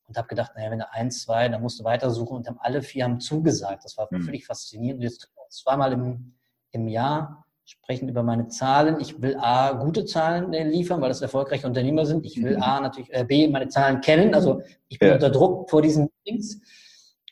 und 0.08 0.16
habe 0.16 0.28
gedacht, 0.28 0.52
naja, 0.56 0.70
wenn 0.70 0.80
du 0.80 0.92
eins, 0.92 1.22
zwei, 1.22 1.48
dann 1.48 1.62
musst 1.62 1.80
du 1.80 1.84
weitersuchen 1.84 2.36
und 2.36 2.48
haben 2.48 2.58
alle 2.60 2.82
vier 2.82 3.04
haben 3.04 3.20
zugesagt. 3.20 3.84
Das 3.84 3.96
war 3.96 4.08
mhm. 4.10 4.22
völlig 4.22 4.44
faszinierend. 4.44 5.00
Und 5.00 5.04
jetzt 5.04 5.32
zweimal 5.48 5.92
im, 5.92 6.34
im 6.72 6.88
Jahr 6.88 7.42
sprechen 7.64 8.08
über 8.08 8.22
meine 8.22 8.48
Zahlen. 8.48 9.00
Ich 9.00 9.20
will 9.22 9.36
A, 9.38 9.72
gute 9.72 10.04
Zahlen 10.04 10.52
äh, 10.52 10.64
liefern, 10.64 11.00
weil 11.00 11.08
das 11.08 11.22
erfolgreiche 11.22 11.66
Unternehmer 11.66 12.04
sind. 12.06 12.26
Ich 12.26 12.42
will 12.42 12.56
mhm. 12.56 12.62
A, 12.62 12.80
natürlich, 12.80 13.12
äh, 13.12 13.24
B, 13.24 13.48
meine 13.48 13.68
Zahlen 13.68 14.00
kennen. 14.00 14.34
Also 14.34 14.62
ich 14.88 14.98
bin 14.98 15.08
ja. 15.08 15.14
unter 15.14 15.30
Druck 15.30 15.70
vor 15.70 15.82
diesen 15.82 16.10
Dings. 16.26 16.60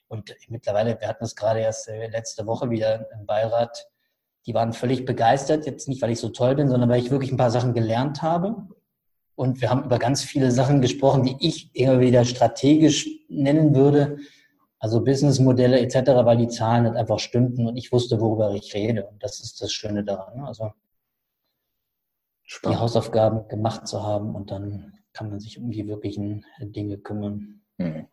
Und 0.09 0.35
mittlerweile, 0.49 0.99
wir 1.01 1.09
hatten 1.09 1.25
es 1.25 1.37
gerade 1.37 1.61
erst 1.61 1.89
äh, 1.89 2.09
letzte 2.09 2.47
Woche 2.47 2.71
wieder 2.71 3.09
im 3.13 3.27
Beirat, 3.27 3.87
die 4.47 4.55
waren 4.55 4.73
völlig 4.73 5.05
begeistert. 5.05 5.67
Jetzt 5.67 5.89
nicht, 5.89 6.01
weil 6.03 6.11
ich 6.11 6.21
so 6.21 6.31
toll 6.31 6.55
bin, 6.55 6.69
sondern 6.69 6.89
weil 6.89 7.01
ich 7.01 7.11
wirklich 7.11 7.33
ein 7.33 7.37
paar 7.37 7.51
Sachen 7.51 7.75
gelernt 7.75 8.23
habe. 8.23 8.69
Und 9.35 9.61
wir 9.61 9.71
haben 9.71 9.85
über 9.85 9.99
ganz 9.99 10.23
viele 10.23 10.51
Sachen 10.51 10.81
gesprochen, 10.81 11.25
die 11.25 11.37
ich 11.41 11.75
immer 11.75 12.01
wieder 12.01 12.25
strategisch 12.25 13.09
nennen 13.29 13.75
würde 13.75 14.19
also 14.81 15.05
Businessmodelle 15.05 15.79
etc., 15.79 16.11
weil 16.25 16.39
die 16.39 16.49
Zahlen 16.49 16.85
nicht 16.85 16.97
einfach 16.97 17.19
stimmten 17.19 17.67
und 17.67 17.77
ich 17.77 17.93
wusste, 17.93 18.21
worüber 18.21 18.53
ich 18.55 18.75
rede. 18.75 19.07
Und 19.07 19.23
das 19.23 19.41
ist 19.41 19.61
das 19.61 19.73
Schöne 19.73 20.03
daran. 20.03 20.39
Ne? 20.39 20.47
Also 20.47 20.73
Spannend. 22.43 22.79
die 22.79 22.81
Hausaufgaben 22.81 23.47
gemacht 23.49 23.87
zu 23.87 24.03
haben 24.03 24.35
und 24.35 24.51
dann 24.51 24.95
kann 25.13 25.29
man 25.29 25.39
sich 25.39 25.59
um 25.59 25.71
die 25.71 25.87
wirklichen 25.87 26.47
Dinge 26.61 26.97
kümmern. 26.97 27.61
Hm. 27.79 28.07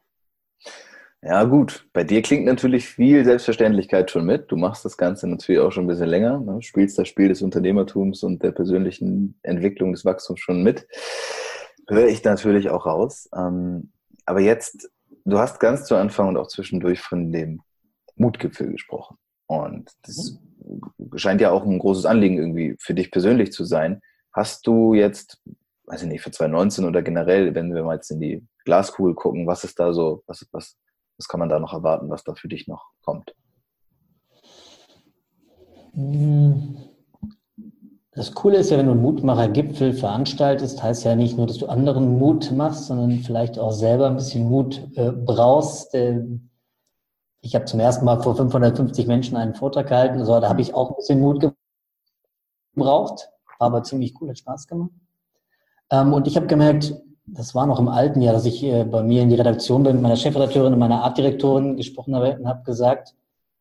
Ja, 1.22 1.46
gut. 1.46 1.88
Bei 1.94 2.04
dir 2.04 2.22
klingt 2.22 2.46
natürlich 2.46 2.88
viel 2.88 3.24
Selbstverständlichkeit 3.24 4.12
schon 4.12 4.26
mit. 4.26 4.52
Du 4.52 4.58
machst 4.58 4.84
das 4.84 4.98
Ganze 4.98 5.28
natürlich 5.28 5.62
auch 5.62 5.72
schon 5.72 5.86
ein 5.86 5.88
bisschen 5.88 6.10
länger. 6.10 6.40
Ne? 6.40 6.62
Spielst 6.62 6.98
das 7.00 7.08
Spiel 7.08 7.30
des 7.30 7.42
Unternehmertums 7.42 8.24
und 8.24 8.44
der 8.44 8.52
persönlichen 8.52 9.40
Entwicklung 9.42 9.94
des 9.94 10.06
Wachstums 10.06 10.42
schon 10.42 10.64
mit. 10.64 10.88
Höre 11.88 12.08
ich 12.08 12.24
natürlich 12.24 12.70
auch 12.70 12.86
raus. 12.86 13.30
Ähm, 13.36 13.94
aber 14.26 14.42
jetzt 14.42 14.92
du 15.26 15.40
hast 15.40 15.60
ganz 15.60 15.86
zu 15.86 15.96
Anfang 15.96 16.30
und 16.30 16.38
auch 16.38 16.48
zwischendurch 16.48 17.00
von 17.02 17.32
dem 17.32 17.62
Mutgipfel 18.16 18.72
gesprochen. 18.72 19.18
Und 19.48 19.92
das 20.04 20.38
scheint 21.16 21.42
ja 21.42 21.52
auch 21.52 21.66
ein 21.66 21.80
großes 21.80 22.06
Anliegen 22.06 22.38
irgendwie 22.38 22.76
für 22.80 22.94
dich 22.94 23.12
persönlich 23.12 23.52
zu 23.52 23.64
sein. 23.64 24.02
Hast 24.34 24.68
du 24.68 24.94
jetzt, 24.94 25.42
weiß 25.86 26.04
ich 26.04 26.10
nicht, 26.10 26.22
für 26.22 26.32
2019 26.32 26.86
oder 26.86 27.02
generell, 27.02 27.56
wenn 27.56 27.74
wir 27.74 27.84
mal 27.84 27.96
jetzt 27.96 28.12
in 28.12 28.20
die 28.20 28.46
Glaskugel 28.66 29.16
gucken, 29.16 29.48
was 29.48 29.64
ist 29.64 29.80
da 29.80 29.94
so, 29.94 30.24
was, 30.28 30.46
was, 30.52 30.78
was 31.18 31.28
kann 31.28 31.40
man 31.40 31.50
da 31.50 31.60
noch 31.60 31.74
erwarten, 31.74 32.10
was 32.10 32.24
da 32.24 32.36
für 32.36 32.48
dich 32.48 32.68
noch 32.68 32.90
kommt? 33.02 33.34
Hm. 35.94 36.97
Das 38.18 38.34
Coole 38.34 38.58
ist 38.58 38.72
ja, 38.72 38.80
wenn 38.80 38.88
du 38.88 38.94
einen 38.94 39.04
Mutmacher-Gipfel 39.04 39.94
veranstaltest, 39.94 40.82
heißt 40.82 41.04
ja 41.04 41.16
nicht 41.16 41.38
nur, 41.38 41.46
dass 41.46 41.60
du 41.60 41.68
anderen 41.68 42.18
Mut 42.18 42.52
machst, 42.52 42.86
sondern 42.86 43.20
vielleicht 43.20 43.60
auch 43.60 43.72
selber 43.72 44.08
ein 44.08 44.16
bisschen 44.16 44.50
Mut 44.50 44.82
äh, 44.96 45.12
brauchst. 45.12 45.94
Äh, 45.94 46.24
ich 47.42 47.54
habe 47.54 47.66
zum 47.66 47.80
ersten 47.80 48.06
Mal 48.06 48.20
vor 48.24 48.36
550 48.36 49.06
Menschen 49.06 49.38
einen 49.38 49.54
Vortrag 49.54 49.90
gehalten, 49.90 50.18
also 50.18 50.40
da 50.40 50.50
habe 50.50 50.62
ich 50.62 50.74
auch 50.74 50.90
ein 50.90 50.96
bisschen 50.96 51.20
Mut 51.20 51.48
gebraucht, 52.74 53.30
aber 53.60 53.84
ziemlich 53.84 54.20
cool, 54.20 54.30
hat 54.30 54.40
Spaß 54.40 54.66
gemacht. 54.66 54.90
Ähm, 55.92 56.12
und 56.12 56.26
ich 56.26 56.38
habe 56.38 56.48
gemerkt, 56.48 56.96
das 57.28 57.54
war 57.54 57.68
noch 57.68 57.78
im 57.78 57.88
alten 57.88 58.24
Jahr, 58.24 58.34
dass 58.34 58.46
ich 58.46 58.64
äh, 58.64 58.84
bei 58.84 59.04
mir 59.04 59.22
in 59.22 59.30
die 59.30 59.36
Redaktion 59.36 59.84
bin, 59.84 59.94
mit 59.94 60.02
meiner 60.02 60.16
Chefredakteurin 60.16 60.74
und 60.74 60.80
meiner 60.80 61.04
Artdirektorin 61.04 61.78
gesprochen 61.78 62.16
habe 62.16 62.36
und 62.40 62.48
habe 62.48 62.64
gesagt, 62.64 63.14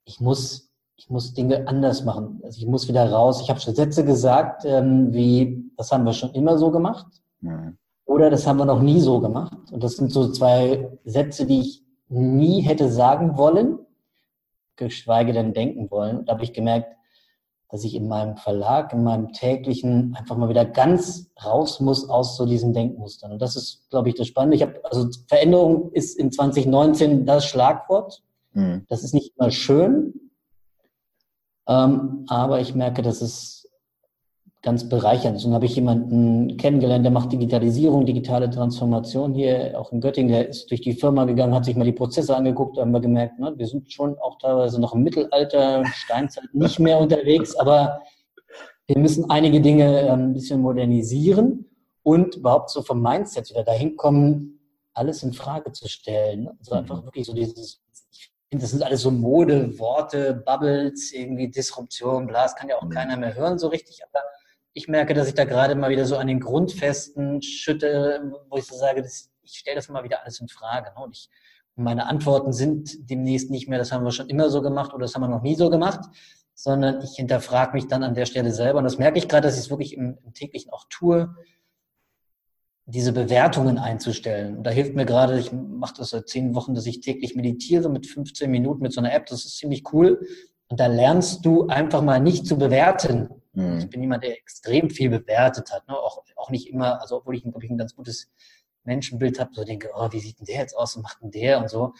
ich 0.07 0.19
muss 0.19 0.66
ich 0.97 1.11
muss 1.11 1.35
Dinge 1.35 1.69
anders 1.69 2.05
machen. 2.05 2.41
Also 2.43 2.59
ich 2.59 2.67
muss 2.67 2.89
wieder 2.89 3.11
raus. 3.11 3.41
Ich 3.43 3.51
habe 3.51 3.61
schon 3.61 3.75
Sätze 3.75 4.05
gesagt, 4.05 4.65
ähm, 4.65 5.13
wie, 5.13 5.71
das 5.77 5.93
haben 5.93 6.05
wir 6.05 6.13
schon 6.13 6.33
immer 6.33 6.59
so 6.59 6.71
gemacht. 6.71 7.07
Mhm. 7.41 7.77
Oder 8.07 8.31
das 8.31 8.47
haben 8.47 8.59
wir 8.59 8.65
noch 8.65 8.81
nie 8.81 9.01
so 9.01 9.21
gemacht. 9.21 9.59
Und 9.73 9.83
das 9.83 9.97
sind 9.97 10.11
so 10.11 10.31
zwei 10.31 10.89
Sätze, 11.05 11.45
die 11.47 11.61
ich 11.61 11.83
nie 12.09 12.61
hätte 12.63 12.91
sagen 12.91 13.37
wollen, 13.37 13.79
geschweige 14.77 15.33
denn 15.33 15.53
denken 15.53 15.91
wollen. 15.91 16.25
Da 16.25 16.35
habe 16.35 16.45
ich 16.45 16.53
gemerkt, 16.53 16.95
dass 17.69 17.85
ich 17.85 17.95
in 17.95 18.07
meinem 18.07 18.37
Verlag, 18.37 18.93
in 18.93 19.03
meinem 19.03 19.33
täglichen 19.33 20.15
einfach 20.17 20.37
mal 20.37 20.49
wieder 20.49 20.65
ganz 20.65 21.31
raus 21.45 21.81
muss 21.81 22.09
aus 22.09 22.37
so 22.37 22.47
diesen 22.47 22.73
Denkmustern. 22.73 23.33
Und 23.33 23.43
das 23.43 23.57
ist, 23.57 23.91
glaube 23.91 24.09
ich, 24.09 24.15
das 24.15 24.29
Spannende. 24.29 24.57
Ich 24.57 24.63
habe, 24.63 24.81
also 24.85 25.09
Veränderung 25.27 25.91
ist 25.93 26.17
in 26.17 26.31
2019 26.31 27.27
das 27.27 27.45
Schlagwort. 27.45 28.23
Mhm. 28.53 28.87
Das 28.89 29.03
ist 29.03 29.15
nicht 29.15 29.35
immer 29.37 29.51
schön, 29.51 30.26
ähm, 31.69 32.25
aber 32.29 32.61
ich 32.61 32.75
merke, 32.75 33.03
dass 33.03 33.21
es 33.21 33.57
ganz 34.67 34.89
bereichernd 34.89 35.37
ist. 35.37 35.45
Und 35.45 35.55
habe 35.55 35.67
ich 35.67 35.77
jemanden 35.77 36.57
kennengelernt, 36.57 37.05
der 37.05 37.13
macht 37.13 37.31
Digitalisierung, 37.31 38.05
digitale 38.05 38.51
Transformation 38.51 39.33
hier, 39.33 39.79
auch 39.79 39.93
in 39.93 40.01
Göttingen, 40.01 40.33
der 40.33 40.49
ist 40.49 40.71
durch 40.71 40.81
die 40.81 40.95
Firma 40.95 41.25
gegangen, 41.25 41.55
hat 41.55 41.65
sich 41.65 41.77
mal 41.77 41.85
die 41.85 41.93
Prozesse 41.93 42.37
angeguckt, 42.37 42.77
haben 42.77 42.91
wir 42.91 43.01
gemerkt, 43.01 43.39
ne, 43.39 43.55
wir 43.57 43.67
sind 43.67 43.93
schon 43.93 44.19
auch 44.19 44.39
teilweise 44.39 44.81
noch 44.81 44.93
im 44.93 45.05
Mittelalter, 45.05 45.85
Steinzeit 45.87 46.49
nicht 46.53 46.81
mehr 46.81 46.99
unterwegs, 46.99 47.55
aber 47.55 48.01
wir 48.89 48.99
müssen 48.99 49.31
einige 49.31 49.61
Dinge 49.61 50.01
ähm, 50.01 50.31
ein 50.31 50.33
bisschen 50.33 50.61
modernisieren 50.61 51.67
und 52.03 52.35
überhaupt 52.35 52.71
so 52.71 52.83
vom 52.83 53.01
Mindset 53.01 53.51
wieder 53.51 53.63
dahin 53.63 53.97
kommen, 53.97 54.59
alles 54.95 55.23
in 55.23 55.33
Frage 55.33 55.71
zu 55.73 55.89
stellen. 55.89 56.49
Also 56.59 56.75
einfach 56.75 57.05
wirklich 57.05 57.27
so 57.27 57.35
dieses 57.35 57.81
das 58.51 58.71
sind 58.71 58.83
alles 58.83 59.03
so 59.03 59.11
Modeworte, 59.11 60.35
Bubbles, 60.35 61.13
irgendwie 61.13 61.49
Disruption, 61.49 62.27
bla, 62.27 62.45
das 62.45 62.55
kann 62.55 62.69
ja 62.69 62.77
auch 62.77 62.85
mhm. 62.85 62.91
keiner 62.91 63.17
mehr 63.17 63.35
hören 63.35 63.59
so 63.59 63.69
richtig, 63.69 64.01
aber 64.05 64.23
ich 64.73 64.89
merke, 64.89 65.15
dass 65.15 65.29
ich 65.29 65.35
da 65.35 65.45
gerade 65.45 65.75
mal 65.75 65.91
wieder 65.91 66.05
so 66.05 66.17
an 66.17 66.27
den 66.27 66.39
Grundfesten 66.39 67.41
schütte, 67.41 68.33
wo 68.51 68.59
ich 68.59 68.67
so 68.67 68.77
sage, 68.77 69.03
das, 69.03 69.31
ich 69.43 69.59
stelle 69.59 69.77
das 69.77 69.89
mal 69.89 70.05
wieder 70.05 70.23
alles 70.23 70.39
in 70.39 70.49
Frage. 70.49 70.93
Ne? 70.95 71.03
Und 71.03 71.17
ich, 71.17 71.31
meine 71.77 72.07
Antworten 72.07 72.53
sind 72.53 73.11
demnächst 73.11 73.51
nicht 73.51 73.69
mehr, 73.69 73.79
das 73.79 73.91
haben 73.91 74.05
wir 74.05 74.11
schon 74.11 74.29
immer 74.29 74.51
so 74.51 74.61
gemacht 74.61 74.93
oder 74.93 75.05
das 75.05 75.15
haben 75.15 75.23
wir 75.23 75.29
noch 75.29 75.43
nie 75.43 75.55
so 75.55 75.71
gemacht, 75.71 76.01
sondern 76.55 77.01
ich 77.03 77.15
hinterfrage 77.17 77.73
mich 77.73 77.87
dann 77.87 78.03
an 78.03 78.15
der 78.15 78.27
Stelle 78.27 78.53
selber. 78.53 78.79
Und 78.79 78.85
das 78.85 78.99
merke 78.99 79.19
ich 79.19 79.29
gerade, 79.29 79.47
dass 79.47 79.55
ich 79.55 79.65
es 79.65 79.71
wirklich 79.71 79.95
im, 79.95 80.19
im 80.23 80.35
täglichen 80.35 80.71
auch 80.71 80.85
tue 80.91 81.35
diese 82.87 83.13
Bewertungen 83.13 83.79
einzustellen. 83.79 84.59
Und 84.59 84.65
da 84.65 84.71
hilft 84.71 84.95
mir 84.95 85.05
gerade, 85.05 85.39
ich 85.39 85.53
mache 85.53 85.95
das 85.99 86.11
seit 86.11 86.29
zehn 86.29 86.55
Wochen, 86.55 86.75
dass 86.75 86.87
ich 86.87 87.01
täglich 87.01 87.35
meditiere 87.35 87.89
mit 87.89 88.07
15 88.07 88.49
Minuten 88.49 88.83
mit 88.83 88.93
so 88.93 89.01
einer 89.01 89.13
App. 89.13 89.27
Das 89.27 89.45
ist 89.45 89.59
ziemlich 89.59 89.93
cool. 89.93 90.25
Und 90.69 90.79
da 90.79 90.87
lernst 90.87 91.45
du 91.45 91.67
einfach 91.67 92.01
mal 92.03 92.21
nicht 92.21 92.47
zu 92.47 92.57
bewerten. 92.57 93.29
Mhm. 93.55 93.79
Ich 93.79 93.91
bin 93.91 94.03
jemand, 94.03 94.23
der 94.23 94.39
extrem 94.39 94.89
viel 94.91 95.11
bewertet 95.11 95.73
hat. 95.73 95.87
Ne? 95.89 95.97
Auch, 95.97 96.23
auch 96.37 96.51
nicht 96.51 96.69
immer, 96.69 97.01
also 97.01 97.17
obwohl 97.17 97.35
ich, 97.35 97.43
glaube 97.43 97.65
ich, 97.65 97.71
ein 97.71 97.79
ganz 97.79 97.97
gutes 97.97 98.31
Menschenbild 98.85 99.41
habe, 99.41 99.51
so 99.53 99.65
denke, 99.65 99.91
oh, 99.93 100.09
wie 100.13 100.21
sieht 100.21 100.39
denn 100.39 100.47
der 100.47 100.61
jetzt 100.61 100.77
aus 100.77 100.95
und 100.95 101.03
macht 101.03 101.21
denn 101.23 101.33
der 101.33 101.61
und 101.61 101.69
so. 101.69 101.93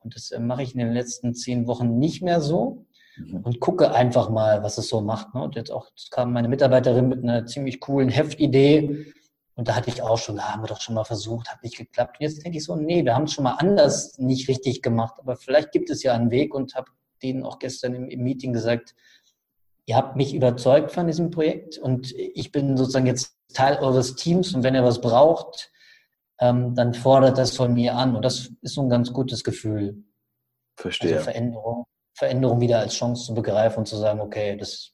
Und 0.00 0.16
das 0.16 0.32
äh, 0.32 0.40
mache 0.40 0.64
ich 0.64 0.74
in 0.74 0.80
den 0.80 0.92
letzten 0.92 1.34
zehn 1.34 1.68
Wochen 1.68 1.98
nicht 1.98 2.22
mehr 2.22 2.40
so 2.40 2.86
mhm. 3.16 3.36
und 3.44 3.60
gucke 3.60 3.94
einfach 3.94 4.30
mal, 4.30 4.64
was 4.64 4.78
es 4.78 4.88
so 4.88 5.00
macht. 5.00 5.32
Ne? 5.32 5.42
Und 5.42 5.54
jetzt 5.54 5.70
auch 5.70 5.90
kam 6.10 6.32
meine 6.32 6.48
Mitarbeiterin 6.48 7.08
mit 7.08 7.22
einer 7.22 7.46
ziemlich 7.46 7.78
coolen 7.78 8.08
Heftidee 8.08 9.14
und 9.56 9.68
da 9.68 9.76
hatte 9.76 9.88
ich 9.88 10.02
auch 10.02 10.18
schon, 10.18 10.36
da 10.36 10.52
haben 10.52 10.62
wir 10.62 10.68
doch 10.68 10.80
schon 10.80 10.96
mal 10.96 11.04
versucht, 11.04 11.48
hat 11.48 11.62
nicht 11.62 11.76
geklappt. 11.76 12.18
Und 12.18 12.24
jetzt 12.24 12.44
denke 12.44 12.58
ich 12.58 12.64
so, 12.64 12.74
nee, 12.74 13.04
wir 13.04 13.14
haben 13.14 13.24
es 13.24 13.32
schon 13.32 13.44
mal 13.44 13.54
anders 13.54 14.18
nicht 14.18 14.48
richtig 14.48 14.82
gemacht. 14.82 15.14
Aber 15.18 15.36
vielleicht 15.36 15.70
gibt 15.70 15.90
es 15.90 16.02
ja 16.02 16.12
einen 16.12 16.30
Weg 16.30 16.54
und 16.54 16.74
habe 16.74 16.90
denen 17.22 17.44
auch 17.44 17.60
gestern 17.60 17.94
im, 17.94 18.08
im 18.08 18.22
Meeting 18.22 18.52
gesagt, 18.52 18.94
ihr 19.86 19.96
habt 19.96 20.16
mich 20.16 20.34
überzeugt 20.34 20.90
von 20.90 21.06
diesem 21.06 21.30
Projekt 21.30 21.78
und 21.78 22.12
ich 22.12 22.50
bin 22.50 22.76
sozusagen 22.76 23.06
jetzt 23.06 23.36
Teil 23.52 23.78
eures 23.78 24.16
Teams 24.16 24.54
und 24.54 24.64
wenn 24.64 24.74
ihr 24.74 24.82
was 24.82 25.00
braucht, 25.00 25.70
ähm, 26.40 26.74
dann 26.74 26.94
fordert 26.94 27.38
das 27.38 27.56
von 27.56 27.74
mir 27.74 27.94
an. 27.94 28.16
Und 28.16 28.24
das 28.24 28.50
ist 28.60 28.74
so 28.74 28.82
ein 28.82 28.88
ganz 28.88 29.12
gutes 29.12 29.44
Gefühl. 29.44 30.02
Verstehe. 30.76 31.12
Also 31.12 31.24
Veränderung, 31.24 31.84
Veränderung 32.14 32.60
wieder 32.60 32.80
als 32.80 32.94
Chance 32.94 33.26
zu 33.26 33.34
begreifen 33.34 33.80
und 33.80 33.86
zu 33.86 33.96
sagen, 33.96 34.20
okay, 34.20 34.56
das, 34.56 34.92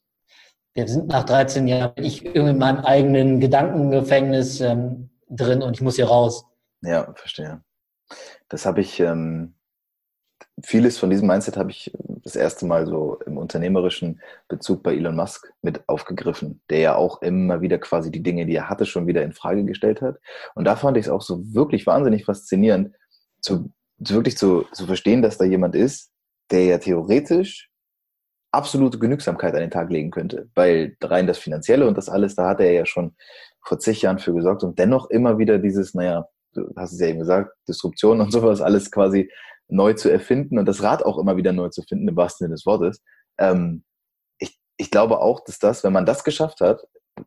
wir 0.74 0.88
sind 0.88 1.08
nach 1.08 1.24
13 1.24 1.66
Jahren, 1.66 1.92
ich 1.96 2.24
in 2.24 2.58
meinem 2.58 2.84
eigenen 2.84 3.40
Gedankengefängnis 3.40 4.60
ähm, 4.60 5.10
drin 5.28 5.62
und 5.62 5.74
ich 5.74 5.80
muss 5.80 5.96
hier 5.96 6.06
raus. 6.06 6.44
Ja, 6.82 7.12
verstehe. 7.14 7.62
Das 8.48 8.66
habe 8.66 8.80
ich, 8.80 9.00
ähm, 9.00 9.54
vieles 10.62 10.98
von 10.98 11.10
diesem 11.10 11.26
Mindset 11.26 11.56
habe 11.56 11.70
ich 11.70 11.92
das 12.22 12.36
erste 12.36 12.66
Mal 12.66 12.86
so 12.86 13.18
im 13.26 13.38
unternehmerischen 13.38 14.20
Bezug 14.48 14.82
bei 14.82 14.94
Elon 14.94 15.16
Musk 15.16 15.52
mit 15.62 15.88
aufgegriffen, 15.88 16.60
der 16.70 16.78
ja 16.78 16.94
auch 16.96 17.22
immer 17.22 17.60
wieder 17.60 17.78
quasi 17.78 18.10
die 18.10 18.22
Dinge, 18.22 18.46
die 18.46 18.54
er 18.54 18.68
hatte, 18.68 18.86
schon 18.86 19.06
wieder 19.06 19.22
in 19.22 19.32
Frage 19.32 19.64
gestellt 19.64 20.02
hat. 20.02 20.18
Und 20.54 20.64
da 20.64 20.76
fand 20.76 20.96
ich 20.96 21.06
es 21.06 21.10
auch 21.10 21.22
so 21.22 21.42
wirklich 21.54 21.86
wahnsinnig 21.86 22.24
faszinierend, 22.24 22.94
zu, 23.40 23.72
wirklich 23.98 24.36
zu, 24.36 24.66
zu 24.72 24.86
verstehen, 24.86 25.22
dass 25.22 25.38
da 25.38 25.44
jemand 25.44 25.74
ist, 25.74 26.12
der 26.50 26.64
ja 26.64 26.78
theoretisch 26.78 27.69
absolute 28.52 28.98
Genügsamkeit 28.98 29.54
an 29.54 29.60
den 29.60 29.70
Tag 29.70 29.90
legen 29.90 30.10
könnte. 30.10 30.48
Weil 30.54 30.96
rein 31.02 31.26
das 31.26 31.38
Finanzielle 31.38 31.86
und 31.86 31.96
das 31.96 32.08
alles, 32.08 32.34
da 32.34 32.48
hat 32.48 32.60
er 32.60 32.72
ja 32.72 32.86
schon 32.86 33.14
vor 33.64 33.78
zig 33.78 34.02
Jahren 34.02 34.18
für 34.18 34.34
gesorgt 34.34 34.64
und 34.64 34.78
dennoch 34.78 35.10
immer 35.10 35.38
wieder 35.38 35.58
dieses, 35.58 35.94
naja, 35.94 36.26
du 36.54 36.72
hast 36.76 36.92
es 36.92 37.00
ja 37.00 37.08
eben 37.08 37.20
gesagt, 37.20 37.52
Disruption 37.68 38.20
und 38.20 38.32
sowas, 38.32 38.60
alles 38.60 38.90
quasi 38.90 39.30
neu 39.68 39.92
zu 39.92 40.10
erfinden 40.10 40.58
und 40.58 40.66
das 40.66 40.82
Rad 40.82 41.04
auch 41.04 41.18
immer 41.18 41.36
wieder 41.36 41.52
neu 41.52 41.68
zu 41.68 41.82
finden, 41.82 42.08
im 42.08 42.16
wahrsten 42.16 42.46
Sinne 42.46 42.54
des 42.54 42.66
Wortes. 42.66 43.02
Ähm, 43.38 43.84
ich, 44.38 44.58
ich 44.76 44.90
glaube 44.90 45.20
auch, 45.20 45.44
dass 45.44 45.58
das, 45.58 45.84
wenn 45.84 45.92
man 45.92 46.06
das 46.06 46.24
geschafft 46.24 46.60
hat, 46.60 46.82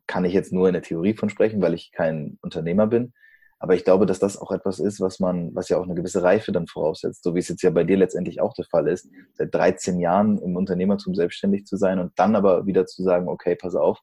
kann 0.06 0.24
ich 0.24 0.34
jetzt 0.34 0.52
nur 0.52 0.68
in 0.68 0.74
der 0.74 0.82
Theorie 0.82 1.14
von 1.14 1.30
sprechen, 1.30 1.62
weil 1.62 1.74
ich 1.74 1.92
kein 1.92 2.38
Unternehmer 2.42 2.86
bin. 2.86 3.14
Aber 3.64 3.74
ich 3.74 3.84
glaube, 3.86 4.04
dass 4.04 4.18
das 4.18 4.36
auch 4.36 4.50
etwas 4.50 4.78
ist, 4.78 5.00
was 5.00 5.20
man, 5.20 5.54
was 5.54 5.70
ja 5.70 5.78
auch 5.78 5.84
eine 5.84 5.94
gewisse 5.94 6.22
Reife 6.22 6.52
dann 6.52 6.66
voraussetzt, 6.66 7.24
so 7.24 7.34
wie 7.34 7.38
es 7.38 7.48
jetzt 7.48 7.62
ja 7.62 7.70
bei 7.70 7.82
dir 7.82 7.96
letztendlich 7.96 8.42
auch 8.42 8.52
der 8.52 8.66
Fall 8.66 8.86
ist, 8.88 9.08
seit 9.32 9.54
13 9.54 10.00
Jahren 10.00 10.36
im 10.36 10.54
Unternehmertum 10.56 11.14
selbstständig 11.14 11.64
zu 11.64 11.78
sein 11.78 11.98
und 11.98 12.12
dann 12.16 12.36
aber 12.36 12.66
wieder 12.66 12.84
zu 12.84 13.02
sagen, 13.02 13.26
okay, 13.26 13.56
pass 13.56 13.74
auf, 13.74 14.00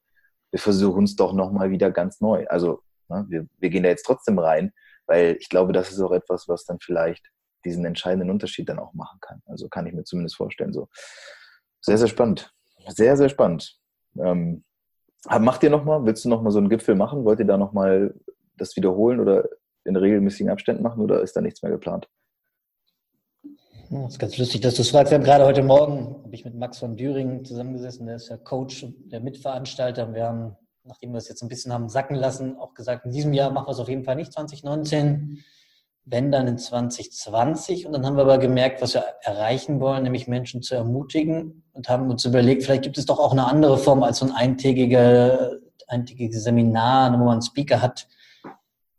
wir 0.49 0.59
versuchen 0.59 1.03
es 1.03 1.15
doch 1.15 1.33
nochmal 1.33 1.69
wieder 1.69 1.91
ganz 1.91 2.21
neu. 2.21 2.47
Also 2.47 2.81
ne, 3.07 3.23
wir, 3.29 3.45
wir 3.59 3.69
gehen 3.69 3.83
da 3.83 3.89
jetzt 3.89 4.01
trotzdem 4.01 4.39
rein, 4.39 4.71
weil 5.05 5.37
ich 5.39 5.47
glaube, 5.47 5.73
das 5.73 5.91
ist 5.91 6.01
auch 6.01 6.11
etwas, 6.11 6.47
was 6.47 6.65
dann 6.65 6.79
vielleicht 6.81 7.29
diesen 7.63 7.85
entscheidenden 7.85 8.31
Unterschied 8.31 8.67
dann 8.67 8.79
auch 8.79 8.95
machen 8.95 9.19
kann. 9.21 9.43
Also 9.45 9.69
kann 9.69 9.85
ich 9.85 9.93
mir 9.93 10.05
zumindest 10.05 10.37
vorstellen. 10.37 10.73
So 10.73 10.89
sehr, 11.81 11.99
sehr 11.99 12.07
spannend. 12.07 12.51
Sehr, 12.87 13.15
sehr 13.15 13.29
spannend. 13.29 13.77
Ähm, 14.17 14.63
macht 15.29 15.61
ihr 15.61 15.69
nochmal, 15.69 16.03
willst 16.03 16.25
du 16.25 16.29
nochmal 16.29 16.51
so 16.51 16.57
einen 16.57 16.69
Gipfel 16.69 16.95
machen? 16.95 17.25
Wollt 17.25 17.37
ihr 17.37 17.45
da 17.45 17.57
nochmal 17.57 18.15
das 18.61 18.75
wiederholen 18.75 19.19
oder 19.19 19.47
in 19.83 19.95
regelmäßigen 19.95 20.51
Abständen 20.51 20.83
machen 20.83 21.01
oder 21.01 21.21
ist 21.21 21.35
da 21.35 21.41
nichts 21.41 21.61
mehr 21.61 21.71
geplant? 21.71 22.07
Das 23.89 24.13
ist 24.13 24.19
ganz 24.19 24.37
lustig, 24.37 24.61
dass 24.61 24.75
du 24.75 24.83
es 24.83 24.89
fragst. 24.89 25.11
Wir 25.11 25.17
haben 25.17 25.25
gerade 25.25 25.45
heute 25.45 25.63
Morgen, 25.63 26.23
habe 26.23 26.33
ich 26.33 26.45
mit 26.45 26.55
Max 26.55 26.79
von 26.79 26.95
Düring 26.95 27.43
zusammengesessen, 27.43 28.05
der 28.05 28.15
ist 28.15 28.29
ja 28.29 28.37
Coach, 28.37 28.85
der 29.05 29.19
Mitveranstalter. 29.19 30.13
Wir 30.13 30.27
haben, 30.27 30.55
nachdem 30.85 31.11
wir 31.11 31.17
es 31.17 31.27
jetzt 31.27 31.41
ein 31.41 31.49
bisschen 31.49 31.73
haben 31.73 31.89
sacken 31.89 32.15
lassen, 32.15 32.57
auch 32.57 32.73
gesagt, 32.73 33.05
in 33.05 33.11
diesem 33.11 33.33
Jahr 33.33 33.51
machen 33.51 33.67
wir 33.67 33.71
es 33.71 33.79
auf 33.79 33.89
jeden 33.89 34.05
Fall 34.05 34.15
nicht 34.15 34.31
2019 34.31 35.43
wenn 36.05 36.31
dann 36.31 36.47
in 36.47 36.57
2020. 36.57 37.85
Und 37.85 37.93
dann 37.93 38.05
haben 38.05 38.15
wir 38.15 38.23
aber 38.23 38.37
gemerkt, 38.37 38.81
was 38.81 38.93
wir 38.93 39.03
erreichen 39.21 39.79
wollen, 39.79 40.03
nämlich 40.03 40.27
Menschen 40.27 40.61
zu 40.61 40.75
ermutigen 40.75 41.63
und 41.73 41.89
haben 41.89 42.09
uns 42.09 42.25
überlegt, 42.25 42.63
vielleicht 42.63 42.83
gibt 42.83 42.97
es 42.97 43.05
doch 43.05 43.19
auch 43.19 43.31
eine 43.31 43.45
andere 43.45 43.77
Form 43.77 44.03
als 44.03 44.19
so 44.19 44.25
ein 44.25 44.31
eintägiger, 44.31 45.51
eintägiges 45.87 46.43
Seminar, 46.43 47.13
wo 47.13 47.25
man 47.25 47.33
einen 47.33 47.41
Speaker 47.41 47.81
hat 47.81 48.07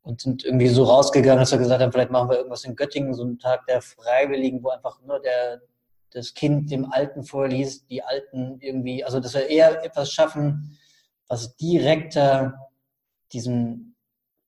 und 0.03 0.21
sind 0.21 0.45
irgendwie 0.45 0.69
so 0.69 0.85
rausgegangen, 0.85 1.41
dass 1.41 1.53
wir 1.53 1.59
gesagt 1.59 1.81
haben, 1.81 1.93
vielleicht 1.93 2.11
machen 2.11 2.29
wir 2.29 2.37
irgendwas 2.37 2.65
in 2.65 2.77
Göttingen, 2.77 3.15
so 3.15 3.23
einen 3.23 3.39
Tag 3.39 3.67
der 3.67 3.81
Freiwilligen, 3.81 4.63
wo 4.63 4.69
einfach 4.71 5.01
nur 5.03 5.21
der, 5.21 5.63
das 6.11 6.35
Kind 6.35 6.71
dem 6.71 6.91
Alten 6.91 7.23
vorliest, 7.23 7.89
die 7.89 8.03
Alten 8.03 8.59
irgendwie, 8.61 9.05
also 9.05 9.21
dass 9.21 9.35
wir 9.35 9.49
eher 9.49 9.85
etwas 9.85 10.11
schaffen, 10.11 10.79
was 11.29 11.57
direkter 11.57 12.55
diesem 13.33 13.93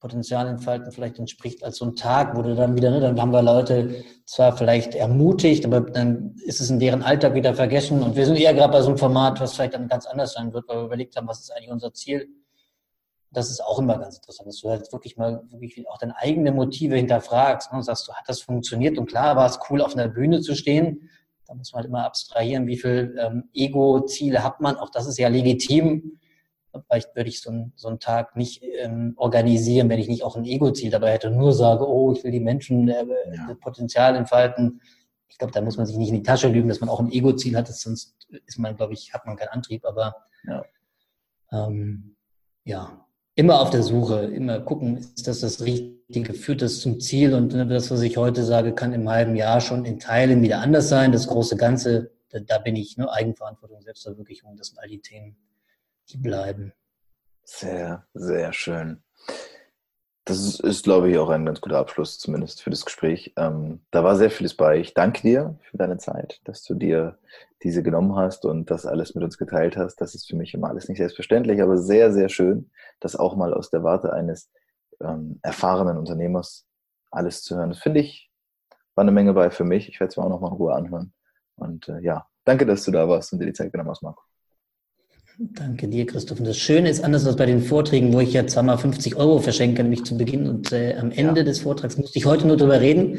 Potenzial 0.04 0.46
entfalten 0.48 0.92
vielleicht 0.92 1.18
entspricht 1.18 1.64
als 1.64 1.78
so 1.78 1.86
ein 1.86 1.96
Tag, 1.96 2.36
wo 2.36 2.42
du 2.42 2.54
dann 2.54 2.76
wieder, 2.76 2.90
ne, 2.90 3.00
dann 3.00 3.18
haben 3.18 3.32
wir 3.32 3.40
Leute 3.40 4.04
zwar 4.26 4.54
vielleicht 4.54 4.94
ermutigt, 4.94 5.64
aber 5.64 5.80
dann 5.80 6.36
ist 6.44 6.60
es 6.60 6.68
in 6.68 6.78
deren 6.78 7.02
Alltag 7.02 7.32
wieder 7.32 7.54
vergessen 7.54 8.02
und 8.02 8.14
wir 8.14 8.26
sind 8.26 8.36
eher 8.36 8.52
gerade 8.52 8.70
bei 8.70 8.82
so 8.82 8.88
einem 8.88 8.98
Format, 8.98 9.40
was 9.40 9.54
vielleicht 9.54 9.72
dann 9.72 9.88
ganz 9.88 10.04
anders 10.04 10.34
sein 10.34 10.52
wird, 10.52 10.68
weil 10.68 10.76
wir 10.76 10.84
überlegt 10.84 11.16
haben, 11.16 11.26
was 11.26 11.40
ist 11.40 11.50
eigentlich 11.52 11.70
unser 11.70 11.94
Ziel. 11.94 12.28
Das 13.34 13.50
ist 13.50 13.62
auch 13.62 13.78
immer 13.78 13.98
ganz 13.98 14.16
interessant, 14.16 14.48
dass 14.48 14.60
du 14.60 14.70
halt 14.70 14.92
wirklich 14.92 15.16
mal 15.16 15.42
wirklich 15.50 15.88
auch 15.88 15.98
deine 15.98 16.16
eigenen 16.16 16.54
Motive 16.54 16.96
hinterfragst 16.96 17.72
ne, 17.72 17.78
und 17.78 17.84
sagst, 17.84 18.08
du, 18.08 18.14
hat 18.14 18.28
das 18.28 18.40
funktioniert? 18.40 18.96
Und 18.98 19.06
klar 19.06 19.36
war 19.36 19.46
es 19.46 19.58
cool, 19.68 19.82
auf 19.82 19.94
einer 19.94 20.08
Bühne 20.08 20.40
zu 20.40 20.54
stehen. 20.54 21.10
Da 21.46 21.54
muss 21.54 21.72
man 21.72 21.80
halt 21.80 21.88
immer 21.88 22.04
abstrahieren, 22.04 22.66
wie 22.66 22.78
viel 22.78 23.16
ähm, 23.18 23.50
Ego-Ziele 23.52 24.42
hat 24.42 24.60
man. 24.60 24.76
Auch 24.76 24.90
das 24.90 25.06
ist 25.06 25.18
ja 25.18 25.28
legitim 25.28 26.18
Vielleicht 26.88 27.14
würde 27.14 27.28
ich 27.28 27.40
so, 27.40 27.50
ein, 27.50 27.72
so 27.76 27.88
einen 27.88 28.00
Tag 28.00 28.36
nicht 28.36 28.62
ähm, 28.62 29.14
organisieren, 29.16 29.88
wenn 29.88 30.00
ich 30.00 30.08
nicht 30.08 30.24
auch 30.24 30.36
ein 30.36 30.44
Ego-Ziel 30.44 30.90
dabei 30.90 31.12
hätte 31.12 31.28
und 31.28 31.36
nur 31.36 31.52
sage, 31.52 31.88
oh, 31.88 32.12
ich 32.12 32.24
will 32.24 32.32
die 32.32 32.40
Menschen 32.40 32.88
äh, 32.88 33.04
ja. 33.32 33.54
Potenzial 33.60 34.16
entfalten. 34.16 34.80
Ich 35.28 35.38
glaube, 35.38 35.52
da 35.52 35.60
muss 35.60 35.76
man 35.76 35.86
sich 35.86 35.96
nicht 35.96 36.08
in 36.08 36.16
die 36.16 36.22
Tasche 36.22 36.48
lügen, 36.48 36.68
dass 36.68 36.80
man 36.80 36.88
auch 36.88 37.00
ein 37.00 37.12
Ego-Ziel 37.12 37.56
hat, 37.56 37.68
sonst 37.68 38.16
ist 38.46 38.58
man, 38.58 38.76
glaube 38.76 38.92
ich, 38.92 39.12
hat 39.14 39.26
man 39.26 39.36
keinen 39.36 39.48
Antrieb. 39.48 39.84
Aber 39.84 40.16
ja. 40.44 40.64
Ähm, 41.52 42.16
ja, 42.64 43.06
immer 43.34 43.60
auf 43.60 43.70
der 43.70 43.82
Suche, 43.82 44.24
immer 44.24 44.60
gucken, 44.60 44.96
ist 44.96 45.26
das 45.26 45.40
das 45.40 45.62
Richtige, 45.62 46.34
führt 46.34 46.62
das 46.62 46.80
zum 46.80 47.00
Ziel 47.00 47.34
und 47.34 47.52
das, 47.52 47.90
was 47.90 48.02
ich 48.02 48.16
heute 48.16 48.44
sage, 48.44 48.74
kann 48.74 48.92
im 48.92 49.08
halben 49.08 49.34
Jahr 49.36 49.60
schon 49.60 49.84
in 49.84 49.98
Teilen 49.98 50.42
wieder 50.42 50.60
anders 50.60 50.88
sein. 50.88 51.12
Das 51.12 51.26
große 51.26 51.56
Ganze, 51.56 52.12
da, 52.30 52.40
da 52.40 52.58
bin 52.58 52.76
ich, 52.76 52.96
ne, 52.96 53.10
Eigenverantwortung, 53.10 53.82
Selbstverwirklichung, 53.82 54.56
das 54.56 54.68
sind 54.68 54.78
all 54.78 54.88
die 54.88 55.00
Themen 55.00 55.36
die 56.10 56.18
bleiben. 56.18 56.72
Sehr, 57.44 58.06
sehr 58.14 58.52
schön. 58.52 59.02
Das 60.26 60.38
ist, 60.38 60.60
ist, 60.60 60.84
glaube 60.84 61.10
ich, 61.10 61.18
auch 61.18 61.28
ein 61.28 61.44
ganz 61.44 61.60
guter 61.60 61.78
Abschluss, 61.78 62.18
zumindest 62.18 62.62
für 62.62 62.70
das 62.70 62.86
Gespräch. 62.86 63.34
Ähm, 63.36 63.80
da 63.90 64.02
war 64.04 64.16
sehr 64.16 64.30
vieles 64.30 64.54
bei. 64.54 64.78
Ich 64.78 64.94
danke 64.94 65.20
dir 65.20 65.58
für 65.70 65.76
deine 65.76 65.98
Zeit, 65.98 66.40
dass 66.44 66.62
du 66.62 66.74
dir 66.74 67.18
diese 67.62 67.82
genommen 67.82 68.16
hast 68.16 68.46
und 68.46 68.70
das 68.70 68.86
alles 68.86 69.14
mit 69.14 69.22
uns 69.22 69.36
geteilt 69.36 69.76
hast. 69.76 69.96
Das 69.96 70.14
ist 70.14 70.26
für 70.28 70.36
mich 70.36 70.54
immer 70.54 70.68
alles 70.68 70.88
nicht 70.88 70.98
selbstverständlich, 70.98 71.60
aber 71.60 71.76
sehr, 71.76 72.12
sehr 72.12 72.30
schön, 72.30 72.70
das 73.00 73.16
auch 73.16 73.36
mal 73.36 73.52
aus 73.52 73.68
der 73.68 73.82
Warte 73.82 74.12
eines 74.14 74.50
ähm, 75.00 75.40
erfahrenen 75.42 75.98
Unternehmers 75.98 76.66
alles 77.10 77.42
zu 77.42 77.56
hören. 77.56 77.74
Finde 77.74 78.00
ich, 78.00 78.30
war 78.94 79.02
eine 79.02 79.12
Menge 79.12 79.34
bei 79.34 79.50
für 79.50 79.64
mich. 79.64 79.88
Ich 79.88 80.00
werde 80.00 80.10
es 80.10 80.16
mir 80.16 80.24
auch 80.24 80.30
nochmal 80.30 80.50
in 80.50 80.56
Ruhe 80.56 80.74
anhören. 80.74 81.12
Und 81.56 81.88
äh, 81.88 82.00
ja, 82.00 82.26
danke, 82.44 82.64
dass 82.66 82.84
du 82.84 82.90
da 82.90 83.08
warst 83.08 83.32
und 83.32 83.40
dir 83.40 83.46
die 83.46 83.52
Zeit 83.52 83.72
genommen 83.72 83.90
hast, 83.90 84.02
Marco. 84.02 84.22
Danke 85.36 85.88
dir, 85.88 86.06
Christoph. 86.06 86.38
Und 86.38 86.46
das 86.46 86.56
Schöne 86.56 86.88
ist, 86.88 87.02
anders 87.02 87.26
als 87.26 87.34
bei 87.34 87.46
den 87.46 87.60
Vorträgen, 87.60 88.12
wo 88.12 88.20
ich 88.20 88.32
ja 88.32 88.46
zweimal 88.46 88.78
50 88.78 89.16
Euro 89.16 89.40
verschenke, 89.40 89.82
nämlich 89.82 90.04
zu 90.04 90.16
Beginn 90.16 90.46
und 90.48 90.70
äh, 90.70 90.94
am 90.94 91.10
Ende 91.10 91.40
ja. 91.40 91.44
des 91.44 91.60
Vortrags 91.60 91.96
musste 91.98 92.18
ich 92.18 92.24
heute 92.24 92.46
nur 92.46 92.56
drüber 92.56 92.80
reden. 92.80 93.18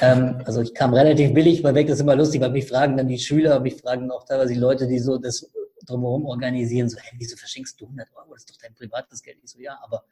Ähm, 0.00 0.40
also 0.44 0.60
ich 0.60 0.72
kam 0.72 0.94
relativ 0.94 1.34
billig 1.34 1.64
weil 1.64 1.74
weg, 1.74 1.88
das 1.88 1.96
ist 1.96 2.02
immer 2.02 2.14
lustig, 2.14 2.40
weil 2.40 2.52
mich 2.52 2.66
fragen 2.68 2.96
dann 2.96 3.08
die 3.08 3.18
Schüler, 3.18 3.58
mich 3.58 3.74
fragen 3.74 4.10
auch 4.10 4.24
teilweise 4.24 4.54
die 4.54 4.60
Leute, 4.60 4.86
die 4.86 5.00
so 5.00 5.18
das 5.18 5.50
drumherum 5.84 6.26
organisieren, 6.26 6.88
so, 6.88 6.96
hey, 6.98 7.12
wieso 7.18 7.36
verschenkst 7.36 7.80
du 7.80 7.86
100 7.86 8.08
Euro? 8.14 8.32
Das 8.34 8.42
ist 8.42 8.50
doch 8.50 8.56
dein 8.62 8.74
privates 8.74 9.20
Geld. 9.20 9.38
Ich 9.42 9.50
so, 9.50 9.58
ja, 9.58 9.78
aber 9.82 10.04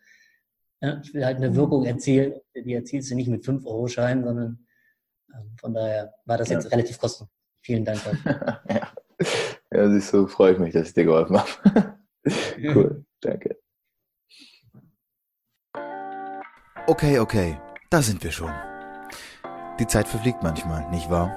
ja, 0.82 1.00
ich 1.02 1.14
will 1.14 1.24
halt 1.24 1.36
eine 1.36 1.54
Wirkung 1.54 1.84
erzielen. 1.84 2.34
Die 2.56 2.74
erzielst 2.74 3.10
du 3.10 3.14
nicht 3.14 3.28
mit 3.28 3.44
5-Euro-Scheinen, 3.44 4.24
sondern 4.24 4.66
ähm, 5.32 5.52
von 5.60 5.74
daher 5.74 6.12
war 6.24 6.38
das 6.38 6.48
jetzt 6.48 6.72
relativ 6.72 6.98
kostenlos. 6.98 7.30
Vielen 7.60 7.84
Dank. 7.84 8.00
ja. 8.68 8.92
Ja, 9.72 9.88
siehst 9.88 10.12
du, 10.12 10.26
freue 10.26 10.54
ich 10.54 10.58
mich, 10.58 10.72
dass 10.72 10.88
ich 10.88 10.94
dir 10.94 11.04
geholfen 11.04 11.38
habe. 11.38 11.98
cool, 12.74 13.04
danke. 13.20 13.56
Okay, 16.86 17.20
okay, 17.20 17.60
da 17.88 18.02
sind 18.02 18.24
wir 18.24 18.32
schon. 18.32 18.52
Die 19.78 19.86
Zeit 19.86 20.08
verfliegt 20.08 20.42
manchmal, 20.42 20.90
nicht 20.90 21.08
wahr? 21.08 21.36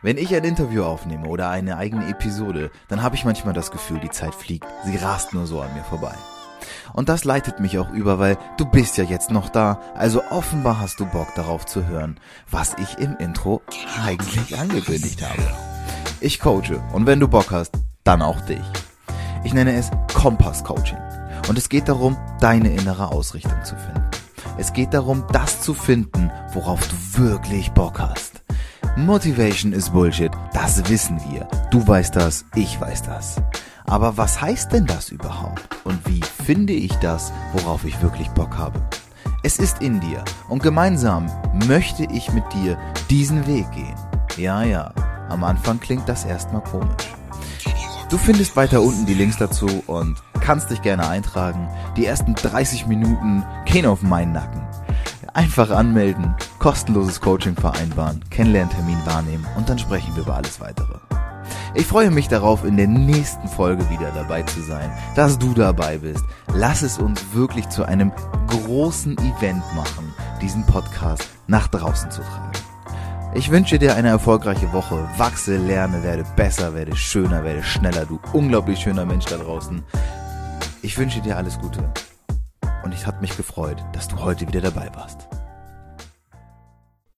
Wenn 0.00 0.16
ich 0.16 0.34
ein 0.34 0.44
Interview 0.44 0.84
aufnehme 0.84 1.26
oder 1.26 1.50
eine 1.50 1.76
eigene 1.76 2.08
Episode, 2.08 2.70
dann 2.88 3.02
habe 3.02 3.16
ich 3.16 3.24
manchmal 3.24 3.52
das 3.52 3.72
Gefühl, 3.72 3.98
die 3.98 4.10
Zeit 4.10 4.34
fliegt. 4.34 4.66
Sie 4.84 4.96
rast 4.96 5.34
nur 5.34 5.46
so 5.46 5.60
an 5.60 5.74
mir 5.74 5.82
vorbei. 5.82 6.14
Und 6.92 7.08
das 7.08 7.24
leitet 7.24 7.58
mich 7.58 7.78
auch 7.78 7.90
über, 7.90 8.20
weil 8.20 8.38
du 8.58 8.64
bist 8.64 8.96
ja 8.96 9.04
jetzt 9.04 9.32
noch 9.32 9.48
da, 9.48 9.80
also 9.94 10.22
offenbar 10.30 10.78
hast 10.78 11.00
du 11.00 11.06
Bock 11.06 11.34
darauf 11.34 11.66
zu 11.66 11.86
hören, 11.88 12.20
was 12.48 12.76
ich 12.78 12.98
im 12.98 13.16
Intro 13.16 13.62
eigentlich 14.04 14.56
angekündigt 14.56 15.20
habe. 15.28 15.71
Ich 16.24 16.38
coache 16.38 16.80
und 16.92 17.04
wenn 17.04 17.18
du 17.18 17.26
Bock 17.26 17.50
hast, 17.50 17.72
dann 18.04 18.22
auch 18.22 18.40
dich. 18.42 18.62
Ich 19.42 19.54
nenne 19.54 19.74
es 19.74 19.90
Kompass 20.14 20.62
Coaching 20.62 20.98
und 21.48 21.58
es 21.58 21.68
geht 21.68 21.88
darum, 21.88 22.16
deine 22.38 22.70
innere 22.70 23.08
Ausrichtung 23.08 23.64
zu 23.64 23.74
finden. 23.74 24.04
Es 24.56 24.72
geht 24.72 24.94
darum, 24.94 25.24
das 25.32 25.62
zu 25.62 25.74
finden, 25.74 26.30
worauf 26.52 26.80
du 26.86 27.24
wirklich 27.24 27.72
Bock 27.72 27.98
hast. 27.98 28.44
Motivation 28.96 29.72
ist 29.72 29.92
Bullshit, 29.92 30.30
das 30.52 30.88
wissen 30.88 31.20
wir. 31.28 31.48
Du 31.72 31.84
weißt 31.84 32.14
das, 32.14 32.44
ich 32.54 32.80
weiß 32.80 33.02
das. 33.02 33.42
Aber 33.84 34.16
was 34.16 34.40
heißt 34.40 34.72
denn 34.72 34.86
das 34.86 35.08
überhaupt? 35.08 35.68
Und 35.82 36.06
wie 36.06 36.20
finde 36.44 36.72
ich 36.72 36.94
das, 36.98 37.32
worauf 37.52 37.84
ich 37.84 38.00
wirklich 38.00 38.28
Bock 38.28 38.56
habe? 38.56 38.80
Es 39.42 39.58
ist 39.58 39.82
in 39.82 39.98
dir 39.98 40.24
und 40.48 40.62
gemeinsam 40.62 41.26
möchte 41.66 42.04
ich 42.04 42.32
mit 42.32 42.44
dir 42.52 42.78
diesen 43.10 43.44
Weg 43.48 43.68
gehen. 43.72 43.96
Ja, 44.36 44.62
ja, 44.62 44.92
am 45.32 45.44
Anfang 45.44 45.80
klingt 45.80 46.08
das 46.08 46.24
erstmal 46.24 46.62
komisch. 46.62 47.08
Du 48.10 48.18
findest 48.18 48.56
weiter 48.56 48.82
unten 48.82 49.06
die 49.06 49.14
Links 49.14 49.38
dazu 49.38 49.82
und 49.86 50.22
kannst 50.40 50.70
dich 50.70 50.82
gerne 50.82 51.08
eintragen. 51.08 51.68
Die 51.96 52.04
ersten 52.04 52.34
30 52.34 52.86
Minuten 52.86 53.42
gehen 53.64 53.86
auf 53.86 54.02
meinen 54.02 54.32
Nacken. 54.32 54.60
Einfach 55.32 55.70
anmelden, 55.70 56.34
kostenloses 56.58 57.22
Coaching 57.22 57.56
vereinbaren, 57.56 58.22
Kennenlerntermin 58.28 58.98
wahrnehmen 59.06 59.46
und 59.56 59.70
dann 59.70 59.78
sprechen 59.78 60.14
wir 60.14 60.24
über 60.24 60.36
alles 60.36 60.60
weitere. 60.60 60.98
Ich 61.74 61.86
freue 61.86 62.10
mich 62.10 62.28
darauf, 62.28 62.64
in 62.64 62.76
der 62.76 62.86
nächsten 62.86 63.48
Folge 63.48 63.88
wieder 63.88 64.10
dabei 64.10 64.42
zu 64.42 64.60
sein, 64.60 64.92
dass 65.14 65.38
du 65.38 65.54
dabei 65.54 65.96
bist. 65.96 66.22
Lass 66.54 66.82
es 66.82 66.98
uns 66.98 67.24
wirklich 67.32 67.70
zu 67.70 67.84
einem 67.84 68.12
großen 68.48 69.16
Event 69.16 69.62
machen, 69.74 70.12
diesen 70.42 70.66
Podcast 70.66 71.26
nach 71.46 71.68
draußen 71.68 72.10
zu 72.10 72.20
tragen. 72.20 72.51
Ich 73.34 73.50
wünsche 73.50 73.78
dir 73.78 73.96
eine 73.96 74.08
erfolgreiche 74.08 74.74
Woche. 74.74 75.08
Wachse, 75.16 75.56
lerne, 75.56 76.02
werde 76.02 76.22
besser, 76.36 76.74
werde 76.74 76.94
schöner, 76.94 77.42
werde 77.44 77.62
schneller. 77.62 78.04
Du 78.04 78.20
unglaublich 78.34 78.78
schöner 78.78 79.06
Mensch 79.06 79.24
da 79.24 79.38
draußen. 79.38 79.82
Ich 80.82 80.98
wünsche 80.98 81.22
dir 81.22 81.38
alles 81.38 81.58
Gute. 81.58 81.82
Und 82.84 82.92
ich 82.92 83.06
hat 83.06 83.22
mich 83.22 83.34
gefreut, 83.34 83.82
dass 83.94 84.06
du 84.06 84.18
heute 84.18 84.46
wieder 84.46 84.60
dabei 84.60 84.90
warst. 84.94 85.28